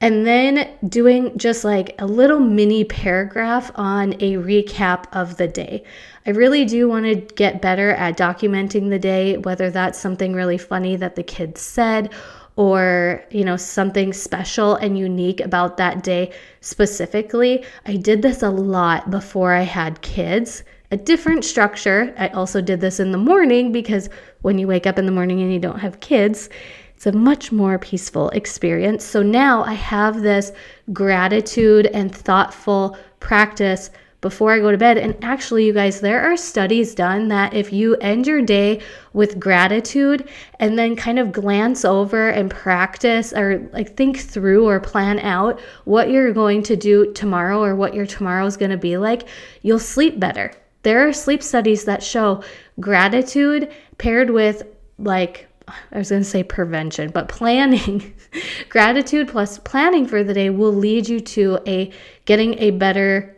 And 0.00 0.24
then 0.24 0.68
doing 0.88 1.36
just 1.36 1.64
like 1.64 1.94
a 1.98 2.06
little 2.06 2.38
mini 2.38 2.84
paragraph 2.84 3.72
on 3.74 4.12
a 4.14 4.34
recap 4.34 5.06
of 5.12 5.38
the 5.38 5.48
day. 5.48 5.82
I 6.28 6.32
really 6.32 6.66
do 6.66 6.90
want 6.90 7.06
to 7.06 7.14
get 7.36 7.62
better 7.62 7.92
at 7.92 8.18
documenting 8.18 8.90
the 8.90 8.98
day, 8.98 9.38
whether 9.38 9.70
that's 9.70 9.98
something 9.98 10.34
really 10.34 10.58
funny 10.58 10.94
that 10.94 11.16
the 11.16 11.22
kids 11.22 11.62
said 11.62 12.12
or, 12.56 13.24
you 13.30 13.46
know, 13.46 13.56
something 13.56 14.12
special 14.12 14.74
and 14.74 14.98
unique 14.98 15.40
about 15.40 15.78
that 15.78 16.02
day 16.02 16.30
specifically. 16.60 17.64
I 17.86 17.96
did 17.96 18.20
this 18.20 18.42
a 18.42 18.50
lot 18.50 19.10
before 19.10 19.54
I 19.54 19.62
had 19.62 20.02
kids. 20.02 20.64
A 20.90 20.98
different 20.98 21.46
structure. 21.46 22.12
I 22.18 22.28
also 22.28 22.60
did 22.60 22.82
this 22.82 23.00
in 23.00 23.10
the 23.12 23.16
morning 23.16 23.72
because 23.72 24.10
when 24.42 24.58
you 24.58 24.66
wake 24.66 24.86
up 24.86 24.98
in 24.98 25.06
the 25.06 25.12
morning 25.12 25.40
and 25.40 25.50
you 25.50 25.58
don't 25.58 25.78
have 25.78 26.00
kids, 26.00 26.50
it's 26.94 27.06
a 27.06 27.12
much 27.12 27.52
more 27.52 27.78
peaceful 27.78 28.28
experience. 28.30 29.02
So 29.02 29.22
now 29.22 29.64
I 29.64 29.72
have 29.72 30.20
this 30.20 30.52
gratitude 30.92 31.86
and 31.86 32.14
thoughtful 32.14 32.98
practice 33.18 33.88
before 34.20 34.52
I 34.52 34.58
go 34.58 34.72
to 34.72 34.78
bed. 34.78 34.98
And 34.98 35.16
actually, 35.22 35.66
you 35.66 35.72
guys, 35.72 36.00
there 36.00 36.20
are 36.22 36.36
studies 36.36 36.94
done 36.94 37.28
that 37.28 37.54
if 37.54 37.72
you 37.72 37.96
end 37.96 38.26
your 38.26 38.42
day 38.42 38.80
with 39.12 39.38
gratitude 39.38 40.28
and 40.58 40.78
then 40.78 40.96
kind 40.96 41.18
of 41.18 41.32
glance 41.32 41.84
over 41.84 42.28
and 42.28 42.50
practice 42.50 43.32
or 43.32 43.68
like 43.72 43.96
think 43.96 44.18
through 44.18 44.66
or 44.66 44.80
plan 44.80 45.20
out 45.20 45.60
what 45.84 46.10
you're 46.10 46.32
going 46.32 46.62
to 46.64 46.76
do 46.76 47.12
tomorrow 47.12 47.62
or 47.62 47.76
what 47.76 47.94
your 47.94 48.06
tomorrow 48.06 48.46
is 48.46 48.56
going 48.56 48.70
to 48.72 48.76
be 48.76 48.96
like, 48.96 49.28
you'll 49.62 49.78
sleep 49.78 50.18
better. 50.18 50.52
There 50.82 51.06
are 51.06 51.12
sleep 51.12 51.42
studies 51.42 51.84
that 51.84 52.02
show 52.02 52.42
gratitude 52.80 53.72
paired 53.98 54.30
with 54.30 54.64
like 54.98 55.48
I 55.92 55.98
was 55.98 56.08
going 56.08 56.22
to 56.22 56.28
say 56.28 56.42
prevention, 56.42 57.10
but 57.10 57.28
planning, 57.28 58.14
gratitude 58.70 59.28
plus 59.28 59.58
planning 59.58 60.06
for 60.06 60.24
the 60.24 60.32
day 60.32 60.50
will 60.50 60.72
lead 60.72 61.08
you 61.08 61.20
to 61.20 61.58
a 61.66 61.92
getting 62.24 62.58
a 62.58 62.70
better 62.70 63.37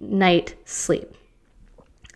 night 0.00 0.54
sleep. 0.64 1.14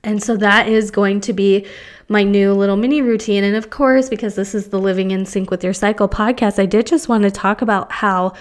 And 0.03 0.23
so 0.23 0.37
that 0.37 0.69
is 0.69 0.91
going 0.91 1.21
to 1.23 1.33
be 1.33 1.67
my 2.09 2.23
new 2.23 2.53
little 2.53 2.77
mini 2.77 3.01
routine. 3.01 3.45
And 3.45 3.57
of 3.57 3.71
course, 3.71 4.09
because 4.09 4.35
this 4.35 4.55
is 4.55 4.69
the 4.69 4.79
Living 4.79 5.11
in 5.13 5.25
Sync 5.25 5.51
with 5.51 5.65
Your 5.65 5.73
Cycle 5.73 6.09
podcast, 6.09 6.59
I 6.59 6.67
did 6.67 6.87
just 6.87 7.09
want 7.09 7.23
to 7.23 7.31
talk 7.31 7.63
about 7.63 7.91
how 7.91 8.35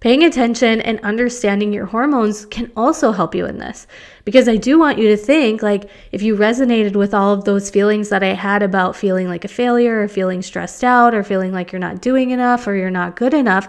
Paying 0.00 0.22
attention 0.22 0.80
and 0.80 1.00
understanding 1.00 1.72
your 1.72 1.86
hormones 1.86 2.46
can 2.46 2.70
also 2.76 3.10
help 3.10 3.34
you 3.34 3.46
in 3.46 3.58
this 3.58 3.88
because 4.24 4.48
I 4.48 4.54
do 4.54 4.78
want 4.78 4.96
you 4.96 5.08
to 5.08 5.16
think 5.16 5.60
like 5.60 5.90
if 6.12 6.22
you 6.22 6.36
resonated 6.36 6.94
with 6.94 7.12
all 7.12 7.34
of 7.34 7.44
those 7.44 7.68
feelings 7.68 8.08
that 8.10 8.22
I 8.22 8.34
had 8.34 8.62
about 8.62 8.94
feeling 8.94 9.26
like 9.26 9.44
a 9.44 9.48
failure 9.48 10.00
or 10.00 10.06
feeling 10.06 10.40
stressed 10.40 10.84
out 10.84 11.16
or 11.16 11.24
feeling 11.24 11.52
like 11.52 11.72
you're 11.72 11.80
not 11.80 12.00
doing 12.00 12.30
enough 12.30 12.68
or 12.68 12.76
you're 12.76 12.90
not 12.90 13.16
good 13.16 13.34
enough, 13.34 13.68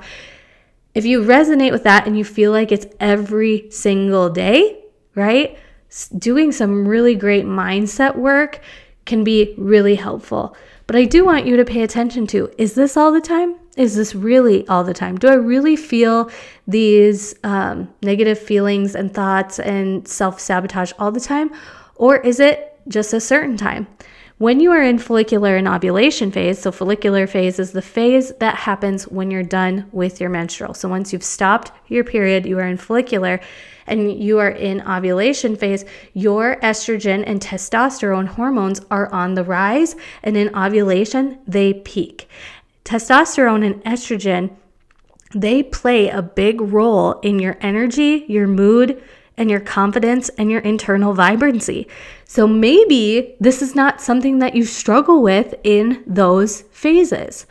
if 0.94 1.04
you 1.04 1.24
resonate 1.24 1.72
with 1.72 1.84
that 1.86 2.06
and 2.06 2.16
you 2.16 2.24
feel 2.24 2.52
like 2.52 2.72
it's 2.72 2.86
every 3.00 3.72
single 3.72 4.30
day, 4.30 4.79
right? 5.20 5.58
Doing 6.18 6.52
some 6.52 6.88
really 6.88 7.16
great 7.16 7.46
mindset 7.46 8.16
work 8.16 8.62
can 9.06 9.24
be 9.24 9.54
really 9.58 9.96
helpful. 9.96 10.56
But 10.88 10.96
I 10.96 11.06
do 11.06 11.26
want 11.26 11.46
you 11.46 11.58
to 11.58 11.66
pay 11.66 11.84
attention 11.84 12.26
to 12.28 12.50
is 12.58 12.74
this 12.74 12.98
all 12.98 13.12
the 13.12 13.22
time? 13.22 13.56
Is 13.78 13.96
this 13.96 14.16
really 14.16 14.68
all 14.68 14.84
the 14.84 14.94
time? 14.94 15.18
Do 15.18 15.28
I 15.28 15.36
really 15.36 15.76
feel 15.76 16.32
these 16.68 17.36
um, 17.44 17.94
negative 18.02 18.40
feelings 18.40 18.96
and 18.96 19.14
thoughts 19.14 19.60
and 19.60 20.08
self 20.08 20.40
sabotage 20.40 20.92
all 20.98 21.12
the 21.12 21.20
time? 21.20 21.52
Or 21.96 22.18
is 22.18 22.40
it 22.40 22.80
just 22.88 23.14
a 23.14 23.20
certain 23.20 23.58
time? 23.58 23.88
When 24.40 24.62
you 24.62 24.72
are 24.72 24.82
in 24.82 25.00
follicular 25.00 25.58
and 25.58 25.68
ovulation 25.68 26.32
phase, 26.32 26.60
so 26.60 26.72
follicular 26.72 27.28
phase 27.28 27.60
is 27.60 27.74
the 27.74 27.82
phase 27.82 28.32
that 28.40 28.56
happens 28.56 29.06
when 29.06 29.30
you're 29.30 29.44
done 29.44 29.86
with 29.92 30.22
your 30.22 30.30
menstrual. 30.30 30.74
So 30.74 30.88
once 30.88 31.12
you've 31.12 31.24
stopped 31.24 31.74
your 31.90 32.06
period, 32.06 32.46
you 32.46 32.58
are 32.58 32.68
in 32.68 32.78
follicular 32.78 33.42
and 33.90 34.22
you 34.22 34.40
are 34.40 34.50
in 34.50 34.82
ovulation 34.88 35.56
phase, 35.56 35.84
your 36.14 36.58
estrogen 36.62 37.24
and 37.26 37.42
testosterone 37.42 38.28
hormones 38.28 38.82
are 38.90 39.12
on 39.12 39.34
the 39.34 39.44
rise, 39.44 39.96
and 40.24 40.38
in 40.38 40.56
ovulation, 40.56 41.40
they 41.48 41.74
peak. 41.74 42.30
Testosterone 42.86 43.66
and 43.66 43.84
estrogen, 43.84 44.52
they 45.36 45.62
play 45.62 46.10
a 46.10 46.22
big 46.22 46.62
role 46.62 47.20
in 47.20 47.40
your 47.40 47.58
energy, 47.62 48.26
your 48.28 48.48
mood, 48.48 49.02
and 49.38 49.50
your 49.50 49.60
confidence 49.60 50.30
and 50.38 50.52
your 50.52 50.62
internal 50.62 51.14
vibrancy. 51.14 51.88
So 52.26 52.46
maybe 52.46 53.36
this 53.40 53.62
is 53.62 53.74
not 53.74 54.02
something 54.02 54.40
that 54.40 54.56
you 54.56 54.66
struggle 54.66 55.22
with 55.22 55.56
in 55.64 56.04
those 56.06 56.62
phases. 56.72 57.46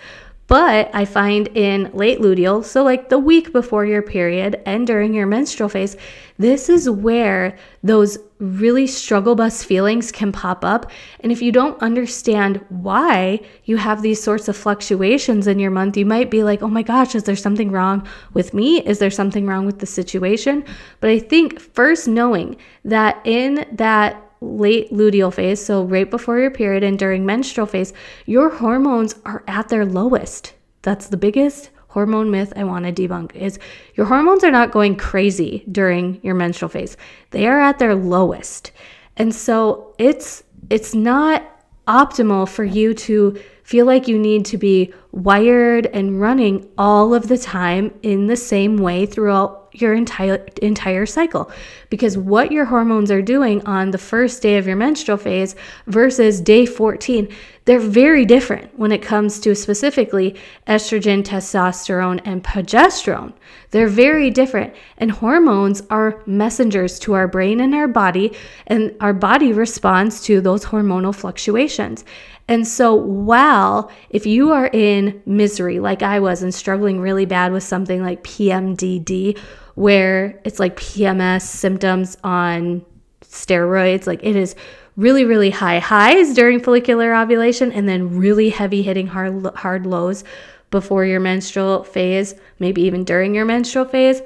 But 0.49 0.91
I 0.95 1.05
find 1.05 1.49
in 1.49 1.91
late 1.93 2.21
luteal, 2.21 2.65
so 2.65 2.83
like 2.83 3.11
the 3.11 3.19
week 3.19 3.53
before 3.53 3.85
your 3.85 4.01
period 4.01 4.61
and 4.65 4.87
during 4.87 5.13
your 5.13 5.27
menstrual 5.27 5.69
phase, 5.69 5.95
this 6.39 6.71
is 6.71 6.89
where 6.89 7.59
those 7.83 8.19
really 8.39 8.87
struggle 8.87 9.35
bus 9.35 9.63
feelings 9.63 10.11
can 10.11 10.33
pop 10.33 10.65
up. 10.65 10.91
And 11.21 11.31
if 11.31 11.43
you 11.43 11.53
don't 11.53 11.81
understand 11.83 12.65
why 12.71 13.41
you 13.65 13.77
have 13.77 14.01
these 14.01 14.23
sorts 14.23 14.49
of 14.49 14.57
fluctuations 14.57 15.47
in 15.47 15.59
your 15.59 15.71
month, 15.71 15.99
you 15.99 16.07
might 16.07 16.31
be 16.31 16.43
like, 16.43 16.63
oh 16.63 16.69
my 16.69 16.83
gosh, 16.83 17.15
is 17.15 17.25
there 17.25 17.37
something 17.37 17.71
wrong 17.71 18.09
with 18.33 18.55
me? 18.55 18.81
Is 18.87 19.01
there 19.01 19.11
something 19.11 19.47
wrong 19.47 19.67
with 19.67 19.81
the 19.81 19.87
situation? 19.87 20.65
But 21.01 21.11
I 21.11 21.19
think 21.19 21.61
first 21.61 22.09
knowing 22.09 22.57
that 22.85 23.21
in 23.27 23.67
that 23.73 24.28
late 24.41 24.93
luteal 24.93 25.33
phase, 25.33 25.65
so 25.65 25.85
right 25.85 26.11
before 26.11 26.39
your 26.39 26.51
period 26.51 26.83
and 26.83 26.99
during 26.99 27.27
menstrual 27.27 27.67
phase, 27.67 27.93
your 28.27 28.51
hormones 28.51 29.15
are 29.25 29.43
at 29.47 29.69
their 29.69 29.85
lowest. 29.85 30.55
That's 30.83 31.09
the 31.09 31.17
biggest 31.17 31.71
hormone 31.89 32.31
myth 32.31 32.53
I 32.55 32.65
want 32.65 32.85
to 32.85 32.93
debunk 32.93 33.35
is 33.35 33.59
your 33.95 34.07
hormones 34.07 34.45
are 34.45 34.51
not 34.51 34.71
going 34.71 34.97
crazy 34.97 35.65
during 35.73 36.21
your 36.23 36.35
menstrual 36.35 36.69
phase. 36.69 36.97
They 37.31 37.47
are 37.47 37.61
at 37.61 37.79
their 37.79 37.95
lowest. 37.95 38.73
And 39.17 39.35
so 39.35 39.95
it's 39.99 40.45
it's 40.71 40.95
not 40.95 41.43
optimal 41.89 42.49
for 42.49 42.65
you 42.65 42.93
to 42.93 43.41
feel 43.69 43.85
like 43.85 44.09
you 44.09 44.19
need 44.19 44.47
to 44.47 44.57
be 44.57 44.91
wired 45.13 45.85
and 45.89 46.19
running 46.23 46.67
all 46.79 47.13
of 47.13 47.29
the 47.29 47.37
time 47.37 47.93
in 48.03 48.27
the 48.27 48.35
same 48.35 48.79
way 48.79 49.05
throughout 49.05 49.69
your 49.75 49.93
entire 49.93 50.37
entire 50.63 51.05
cycle. 51.05 51.53
Because 51.91 52.17
what 52.17 52.51
your 52.51 52.65
hormones 52.65 53.11
are 53.11 53.21
doing 53.21 53.63
on 53.67 53.91
the 53.91 53.99
first 53.99 54.41
day 54.41 54.57
of 54.57 54.67
your 54.67 54.77
menstrual 54.77 55.19
phase 55.19 55.55
versus 55.87 56.41
day 56.41 56.65
14 56.65 57.29
they're 57.67 57.79
very 57.79 58.25
different 58.25 58.79
when 58.79 58.93
it 58.93 59.03
comes 59.03 59.39
to 59.41 59.55
specifically 59.55 60.35
estrogen 60.67 61.23
testosterone 61.23 62.19
and 62.25 62.43
progesterone. 62.43 63.35
They're 63.73 63.89
very 63.89 64.31
different. 64.31 64.73
And 64.97 65.11
hormones 65.11 65.83
are 65.91 66.23
messengers 66.25 66.99
to 67.01 67.13
our 67.13 67.29
brain 67.29 67.61
and 67.61 67.75
our 67.75 67.87
body 67.87 68.33
and 68.69 68.97
our 69.03 69.13
body 69.13 69.53
responds 69.53 70.23
to 70.23 70.41
those 70.41 70.65
hormonal 70.65 71.15
fluctuations 71.15 72.07
and 72.49 72.67
so, 72.67 72.95
while 72.95 73.91
if 74.09 74.25
you 74.25 74.53
are 74.53 74.71
in 74.73 75.23
misery 75.27 75.81
like 75.81 76.03
I 76.03 76.19
was 76.19 76.43
and 76.43 76.55
struggling 76.55 76.99
really 76.99 77.27
bad 77.27 77.53
with 77.53 77.63
something 77.63 78.03
like 78.03 78.25
PMDD, 78.25 79.39
where 79.75 80.41
it's 80.45 80.59
like 80.59 80.77
PMS 80.77 81.43
symptoms 81.43 82.17
on 82.25 82.85
steroids, 83.23 84.07
like 84.07 84.25
it 84.25 84.35
is 84.35 84.57
really, 84.97 85.25
really 85.25 85.51
high 85.51 85.79
highs 85.79 86.35
during 86.35 86.59
follicular 86.59 87.15
ovulation 87.15 87.71
and 87.71 87.87
then 87.87 88.17
really 88.17 88.49
heavy 88.49 88.83
hitting 88.83 89.07
hard, 89.07 89.47
hard 89.55 89.87
lows 89.87 90.25
before 90.71 91.05
your 91.05 91.21
menstrual 91.21 91.85
phase, 91.85 92.35
maybe 92.59 92.81
even 92.83 93.05
during 93.05 93.35
your 93.35 93.45
menstrual 93.45 93.85
phase. 93.85 94.23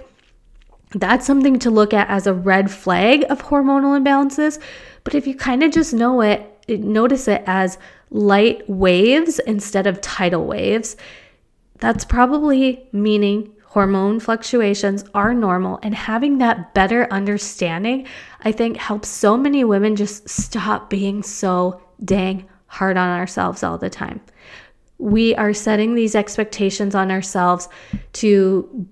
That's 0.95 1.27
something 1.27 1.59
to 1.61 1.71
look 1.71 1.93
at 1.93 2.09
as 2.09 2.27
a 2.27 2.35
red 2.35 2.71
flag 2.71 3.25
of 3.29 3.43
hormonal 3.43 4.01
imbalances. 4.01 4.61
But 5.05 5.15
if 5.15 5.27
you 5.27 5.35
kind 5.35 5.63
of 5.63 5.73
just 5.73 5.93
know 5.93 6.21
it, 6.21 6.49
notice 6.69 7.29
it 7.29 7.43
as 7.47 7.79
light 8.13 8.69
waves 8.69 9.39
instead 9.41 9.87
of 9.87 10.01
tidal 10.01 10.45
waves, 10.45 10.97
that's 11.79 12.05
probably 12.05 12.87
meaning 12.93 13.53
hormone 13.65 14.21
fluctuations 14.21 15.05
are 15.15 15.33
normal. 15.33 15.81
And 15.83 15.95
having 15.95 16.39
that 16.39 16.75
better 16.75 17.09
understanding, 17.11 18.07
I 18.43 18.53
think, 18.53 18.77
helps 18.77 19.09
so 19.09 19.37
many 19.37 19.65
women 19.65 19.97
just 19.97 20.29
stop 20.29 20.91
being 20.91 21.23
so 21.23 21.81
dang 22.05 22.49
hard 22.67 22.97
on 22.97 23.19
ourselves 23.19 23.63
all 23.63 23.79
the 23.79 23.91
time. 23.91 24.21
We 24.99 25.35
are 25.37 25.55
setting 25.55 25.95
these 25.95 26.15
expectations 26.15 26.95
on 26.95 27.11
ourselves 27.11 27.69
to 28.15 28.87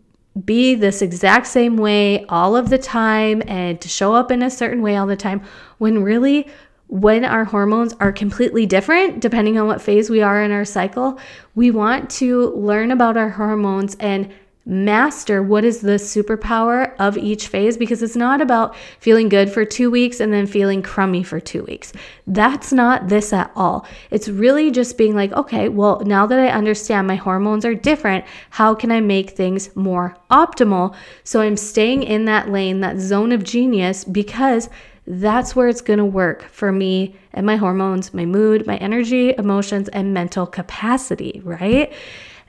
be 0.44 0.74
this 0.74 1.02
exact 1.02 1.46
same 1.46 1.76
way 1.76 2.24
all 2.28 2.56
of 2.56 2.70
the 2.70 2.78
time 2.78 3.42
and 3.46 3.80
to 3.80 3.88
show 3.88 4.14
up 4.14 4.30
in 4.30 4.42
a 4.42 4.50
certain 4.50 4.80
way 4.80 4.96
all 4.96 5.06
the 5.06 5.16
time 5.16 5.42
when 5.78 6.02
really 6.02 6.48
when 6.90 7.24
our 7.24 7.44
hormones 7.44 7.94
are 8.00 8.12
completely 8.12 8.66
different 8.66 9.20
depending 9.20 9.56
on 9.56 9.66
what 9.66 9.80
phase 9.80 10.10
we 10.10 10.20
are 10.20 10.42
in 10.42 10.50
our 10.50 10.64
cycle 10.64 11.18
we 11.54 11.70
want 11.70 12.10
to 12.10 12.50
learn 12.50 12.90
about 12.90 13.16
our 13.16 13.30
hormones 13.30 13.96
and 14.00 14.30
master 14.66 15.42
what 15.42 15.64
is 15.64 15.80
the 15.80 15.92
superpower 15.92 16.94
of 16.98 17.16
each 17.16 17.48
phase 17.48 17.76
because 17.76 18.02
it's 18.02 18.14
not 18.14 18.40
about 18.40 18.76
feeling 18.98 19.28
good 19.28 19.50
for 19.50 19.64
two 19.64 19.90
weeks 19.90 20.20
and 20.20 20.32
then 20.32 20.46
feeling 20.46 20.82
crummy 20.82 21.22
for 21.22 21.40
two 21.40 21.64
weeks. 21.64 21.92
That's 22.26 22.72
not 22.72 23.08
this 23.08 23.32
at 23.32 23.50
all. 23.56 23.86
It's 24.10 24.28
really 24.28 24.70
just 24.70 24.98
being 24.98 25.16
like, 25.16 25.32
okay, 25.32 25.68
well, 25.68 26.00
now 26.04 26.26
that 26.26 26.38
I 26.38 26.48
understand 26.48 27.06
my 27.06 27.16
hormones 27.16 27.64
are 27.64 27.74
different, 27.74 28.24
how 28.50 28.74
can 28.74 28.92
I 28.92 29.00
make 29.00 29.30
things 29.30 29.74
more 29.74 30.16
optimal? 30.30 30.94
So 31.24 31.40
I'm 31.40 31.56
staying 31.56 32.02
in 32.02 32.26
that 32.26 32.50
lane, 32.50 32.80
that 32.80 33.00
zone 33.00 33.32
of 33.32 33.42
genius, 33.42 34.04
because 34.04 34.68
that's 35.06 35.56
where 35.56 35.68
it's 35.68 35.80
going 35.80 35.98
to 35.98 36.04
work 36.04 36.42
for 36.50 36.70
me 36.70 37.16
and 37.32 37.46
my 37.46 37.56
hormones, 37.56 38.14
my 38.14 38.26
mood, 38.26 38.66
my 38.66 38.76
energy, 38.76 39.34
emotions, 39.36 39.88
and 39.88 40.14
mental 40.14 40.46
capacity, 40.46 41.40
right? 41.44 41.92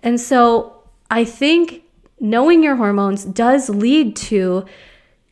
And 0.03 0.19
so 0.19 0.83
I 1.09 1.25
think 1.25 1.83
knowing 2.19 2.63
your 2.63 2.75
hormones 2.75 3.25
does 3.25 3.69
lead 3.69 4.15
to 4.15 4.65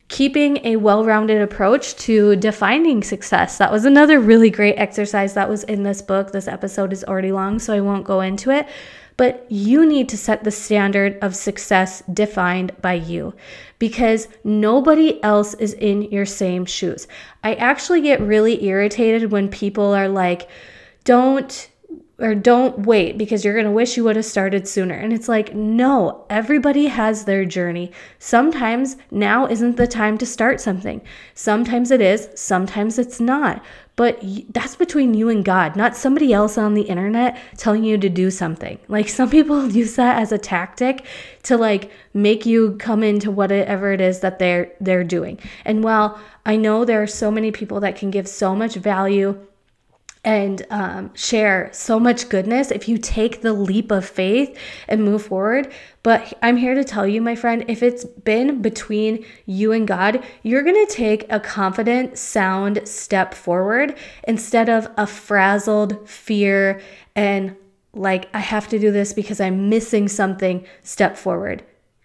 keeping 0.08 0.58
a 0.66 0.76
well 0.76 1.04
rounded 1.04 1.40
approach 1.40 1.94
to 1.96 2.36
defining 2.36 3.02
success. 3.02 3.58
That 3.58 3.70
was 3.72 3.84
another 3.84 4.18
really 4.18 4.50
great 4.50 4.74
exercise 4.74 5.34
that 5.34 5.48
was 5.48 5.62
in 5.64 5.84
this 5.84 6.02
book. 6.02 6.32
This 6.32 6.48
episode 6.48 6.92
is 6.92 7.04
already 7.04 7.32
long, 7.32 7.58
so 7.60 7.72
I 7.72 7.80
won't 7.80 8.04
go 8.04 8.20
into 8.20 8.50
it. 8.50 8.66
But 9.20 9.44
you 9.50 9.84
need 9.84 10.08
to 10.08 10.16
set 10.16 10.44
the 10.44 10.50
standard 10.50 11.18
of 11.20 11.36
success 11.36 12.02
defined 12.10 12.72
by 12.80 12.94
you 12.94 13.34
because 13.78 14.28
nobody 14.44 15.22
else 15.22 15.52
is 15.52 15.74
in 15.74 16.04
your 16.04 16.24
same 16.24 16.64
shoes. 16.64 17.06
I 17.44 17.52
actually 17.56 18.00
get 18.00 18.22
really 18.22 18.64
irritated 18.64 19.30
when 19.30 19.50
people 19.50 19.92
are 19.92 20.08
like, 20.08 20.48
don't 21.04 21.68
or 22.20 22.34
don't 22.34 22.80
wait 22.80 23.16
because 23.16 23.44
you're 23.44 23.54
going 23.54 23.64
to 23.64 23.70
wish 23.70 23.96
you 23.96 24.04
would 24.04 24.16
have 24.16 24.24
started 24.24 24.68
sooner. 24.68 24.94
And 24.94 25.12
it's 25.12 25.28
like, 25.28 25.54
no, 25.54 26.26
everybody 26.28 26.86
has 26.86 27.24
their 27.24 27.44
journey. 27.44 27.90
Sometimes 28.18 28.96
now 29.10 29.46
isn't 29.46 29.76
the 29.76 29.86
time 29.86 30.18
to 30.18 30.26
start 30.26 30.60
something. 30.60 31.00
Sometimes 31.34 31.90
it 31.90 32.00
is, 32.00 32.28
sometimes 32.34 32.98
it's 32.98 33.20
not. 33.20 33.62
But 33.96 34.22
that's 34.54 34.76
between 34.76 35.12
you 35.12 35.28
and 35.28 35.44
God, 35.44 35.76
not 35.76 35.96
somebody 35.96 36.32
else 36.32 36.56
on 36.56 36.72
the 36.74 36.82
internet 36.82 37.38
telling 37.58 37.84
you 37.84 37.98
to 37.98 38.08
do 38.08 38.30
something. 38.30 38.78
Like 38.88 39.08
some 39.10 39.28
people 39.28 39.70
use 39.70 39.96
that 39.96 40.20
as 40.20 40.32
a 40.32 40.38
tactic 40.38 41.04
to 41.44 41.56
like 41.56 41.90
make 42.14 42.46
you 42.46 42.76
come 42.78 43.02
into 43.02 43.30
whatever 43.30 43.92
it 43.92 44.00
is 44.00 44.20
that 44.20 44.38
they're 44.38 44.72
they're 44.80 45.04
doing. 45.04 45.38
And 45.64 45.84
while 45.84 46.20
I 46.46 46.56
know 46.56 46.84
there 46.84 47.02
are 47.02 47.06
so 47.06 47.30
many 47.30 47.50
people 47.50 47.80
that 47.80 47.96
can 47.96 48.10
give 48.10 48.26
so 48.26 48.54
much 48.54 48.74
value 48.74 49.38
and 50.24 50.66
um, 50.70 51.14
share 51.14 51.70
so 51.72 51.98
much 51.98 52.28
goodness 52.28 52.70
if 52.70 52.88
you 52.88 52.98
take 52.98 53.40
the 53.40 53.54
leap 53.54 53.90
of 53.90 54.04
faith 54.04 54.58
and 54.86 55.02
move 55.02 55.24
forward. 55.24 55.72
But 56.02 56.34
I'm 56.42 56.58
here 56.58 56.74
to 56.74 56.84
tell 56.84 57.06
you, 57.06 57.22
my 57.22 57.34
friend, 57.34 57.64
if 57.68 57.82
it's 57.82 58.04
been 58.04 58.60
between 58.60 59.24
you 59.46 59.72
and 59.72 59.88
God, 59.88 60.22
you're 60.42 60.62
going 60.62 60.86
to 60.86 60.92
take 60.92 61.30
a 61.32 61.40
confident, 61.40 62.18
sound 62.18 62.86
step 62.86 63.32
forward 63.32 63.96
instead 64.28 64.68
of 64.68 64.90
a 64.98 65.06
frazzled 65.06 66.08
fear 66.08 66.80
and 67.16 67.56
like 67.92 68.28
I 68.34 68.38
have 68.38 68.68
to 68.68 68.78
do 68.78 68.92
this 68.92 69.12
because 69.12 69.40
I'm 69.40 69.68
missing 69.68 70.06
something 70.08 70.64
step 70.82 71.16
forward. 71.16 71.64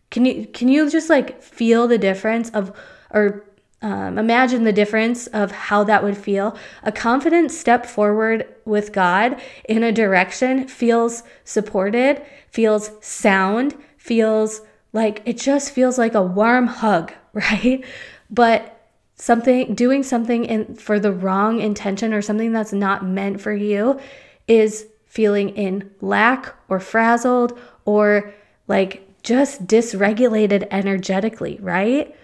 Can 0.10 0.26
you 0.26 0.48
can 0.48 0.68
you 0.68 0.90
just 0.90 1.10
like 1.10 1.42
feel 1.44 1.88
the 1.88 1.98
difference 1.98 2.50
of 2.52 2.76
or 3.12 3.46
um, 3.86 4.18
imagine 4.18 4.64
the 4.64 4.74
difference 4.74 5.28
of 5.28 5.52
how 5.52 5.84
that 5.84 6.02
would 6.02 6.18
feel. 6.18 6.58
A 6.82 6.92
confident 6.92 7.52
step 7.52 7.86
forward 7.86 8.48
with 8.66 8.92
God 8.92 9.40
in 9.70 9.84
a 9.84 9.92
direction 9.92 10.68
feels 10.68 11.22
supported, 11.44 12.20
feels 12.50 12.90
sound, 13.02 13.76
feels 14.00 14.62
like 14.92 15.22
it 15.26 15.38
just 15.38 15.70
feels 15.70 16.00
like 16.00 16.16
a 16.16 16.24
warm 16.24 16.66
hug, 16.66 17.14
right? 17.34 17.86
But 18.32 18.90
something 19.18 19.76
doing 19.76 20.02
something 20.02 20.46
in 20.46 20.74
for 20.74 21.00
the 21.00 21.12
wrong 21.12 21.62
intention 21.62 22.12
or 22.12 22.24
something 22.24 22.54
that's 22.54 22.74
not 22.74 23.06
meant 23.06 23.40
for 23.40 23.54
you 23.54 24.00
is 24.48 24.88
feeling 25.06 25.50
in 25.50 25.92
lack 26.02 26.56
or 26.70 26.80
frazzled 26.80 27.56
or 27.86 28.34
like 28.68 29.08
just 29.22 29.68
dysregulated 29.68 30.68
energetically, 30.72 31.60
right? 31.62 32.16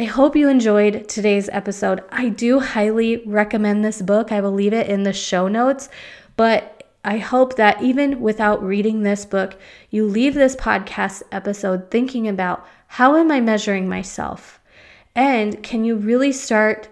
I 0.00 0.04
hope 0.04 0.36
you 0.36 0.48
enjoyed 0.48 1.08
today's 1.08 1.48
episode. 1.48 2.04
I 2.10 2.28
do 2.28 2.60
highly 2.60 3.16
recommend 3.26 3.84
this 3.84 4.00
book. 4.00 4.30
I 4.30 4.40
will 4.40 4.52
leave 4.52 4.72
it 4.72 4.86
in 4.86 5.02
the 5.02 5.12
show 5.12 5.48
notes, 5.48 5.88
but 6.36 6.84
I 7.04 7.18
hope 7.18 7.56
that 7.56 7.82
even 7.82 8.20
without 8.20 8.62
reading 8.62 9.02
this 9.02 9.24
book, 9.24 9.58
you 9.90 10.06
leave 10.06 10.34
this 10.34 10.54
podcast 10.54 11.24
episode 11.32 11.90
thinking 11.90 12.28
about 12.28 12.64
how 12.86 13.16
am 13.16 13.32
I 13.32 13.40
measuring 13.40 13.88
myself? 13.88 14.60
And 15.16 15.64
can 15.64 15.82
you 15.82 15.96
really 15.96 16.30
start 16.30 16.88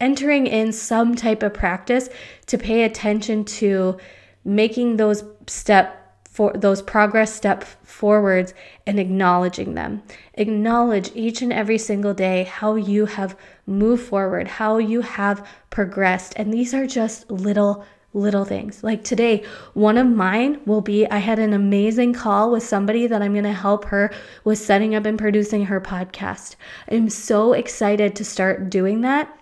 entering 0.00 0.46
in 0.46 0.72
some 0.72 1.14
type 1.14 1.42
of 1.42 1.52
practice 1.52 2.08
to 2.46 2.56
pay 2.56 2.84
attention 2.84 3.44
to 3.44 3.98
making 4.42 4.96
those 4.96 5.22
step 5.46 6.01
for 6.32 6.50
those 6.54 6.80
progress 6.80 7.32
step 7.32 7.62
forwards 7.62 8.54
and 8.86 8.98
acknowledging 8.98 9.74
them. 9.74 10.02
Acknowledge 10.34 11.10
each 11.14 11.42
and 11.42 11.52
every 11.52 11.76
single 11.76 12.14
day 12.14 12.44
how 12.44 12.74
you 12.74 13.04
have 13.04 13.36
moved 13.66 14.02
forward, 14.02 14.48
how 14.48 14.78
you 14.78 15.02
have 15.02 15.46
progressed. 15.68 16.32
And 16.36 16.52
these 16.52 16.72
are 16.72 16.86
just 16.86 17.30
little 17.30 17.84
little 18.14 18.44
things. 18.44 18.82
Like 18.82 19.04
today, 19.04 19.44
one 19.72 19.96
of 19.96 20.06
mine 20.06 20.60
will 20.66 20.82
be 20.82 21.06
I 21.06 21.18
had 21.18 21.38
an 21.38 21.52
amazing 21.52 22.12
call 22.12 22.50
with 22.50 22.62
somebody 22.62 23.06
that 23.06 23.22
I'm 23.22 23.32
going 23.32 23.44
to 23.44 23.52
help 23.52 23.86
her 23.86 24.12
with 24.44 24.58
setting 24.58 24.94
up 24.94 25.06
and 25.06 25.18
producing 25.18 25.66
her 25.66 25.80
podcast. 25.80 26.56
I'm 26.90 27.08
so 27.08 27.52
excited 27.54 28.14
to 28.16 28.24
start 28.24 28.68
doing 28.68 29.00
that. 29.02 29.38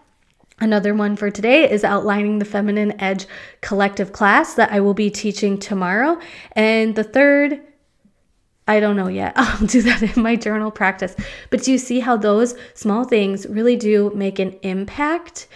Another 0.61 0.95
one 0.95 1.17
for 1.17 1.31
today 1.31 1.71
is 1.71 1.85
outlining 1.85 2.39
the 2.39 2.45
feminine 2.45 3.01
edge 3.01 3.27
collective 3.63 4.13
class 4.13 4.55
that 4.55 4.71
I 4.71 4.81
will 4.81 4.95
be 4.95 5.11
teaching 5.11 5.59
tomorrow. 5.59 6.19
And 6.53 6.95
the 6.95 7.05
third, 7.05 7.61
I 8.69 8.79
don't 8.79 8.97
know 8.97 9.09
yet. 9.09 9.33
I'll 9.37 9.67
do 9.67 9.81
that 9.83 10.03
in 10.03 10.23
my 10.23 10.37
journal 10.37 10.71
practice. 10.71 11.17
But 11.49 11.63
do 11.63 11.73
you 11.73 11.79
see 11.79 12.01
how 12.01 12.17
those 12.17 12.55
small 12.75 13.05
things 13.05 13.47
really 13.47 13.77
do 13.77 14.13
make 14.15 14.39
an 14.39 14.59
impact? 14.63 15.49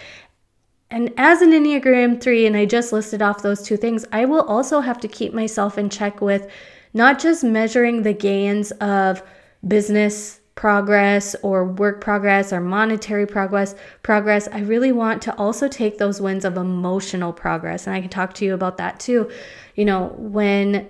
And 0.90 1.12
as 1.16 1.42
an 1.42 1.50
Enneagram 1.50 2.20
3, 2.20 2.46
and 2.46 2.56
I 2.56 2.64
just 2.64 2.92
listed 2.92 3.20
off 3.20 3.42
those 3.42 3.62
two 3.62 3.76
things, 3.76 4.06
I 4.12 4.24
will 4.24 4.42
also 4.42 4.80
have 4.80 5.00
to 5.00 5.08
keep 5.08 5.34
myself 5.34 5.76
in 5.76 5.90
check 5.90 6.20
with 6.20 6.48
not 6.94 7.18
just 7.18 7.44
measuring 7.44 8.02
the 8.02 8.14
gains 8.14 8.70
of 8.72 9.22
business 9.66 10.40
progress 10.54 11.34
or 11.42 11.64
work 11.64 12.00
progress 12.00 12.52
or 12.52 12.60
monetary 12.60 13.26
progress 13.26 13.74
progress 14.02 14.48
i 14.52 14.60
really 14.60 14.92
want 14.92 15.20
to 15.20 15.34
also 15.36 15.66
take 15.66 15.98
those 15.98 16.20
wins 16.20 16.44
of 16.44 16.56
emotional 16.56 17.32
progress 17.32 17.86
and 17.86 17.96
i 17.96 18.00
can 18.00 18.10
talk 18.10 18.32
to 18.32 18.44
you 18.44 18.54
about 18.54 18.76
that 18.76 19.00
too 19.00 19.28
you 19.74 19.84
know 19.84 20.14
when 20.16 20.88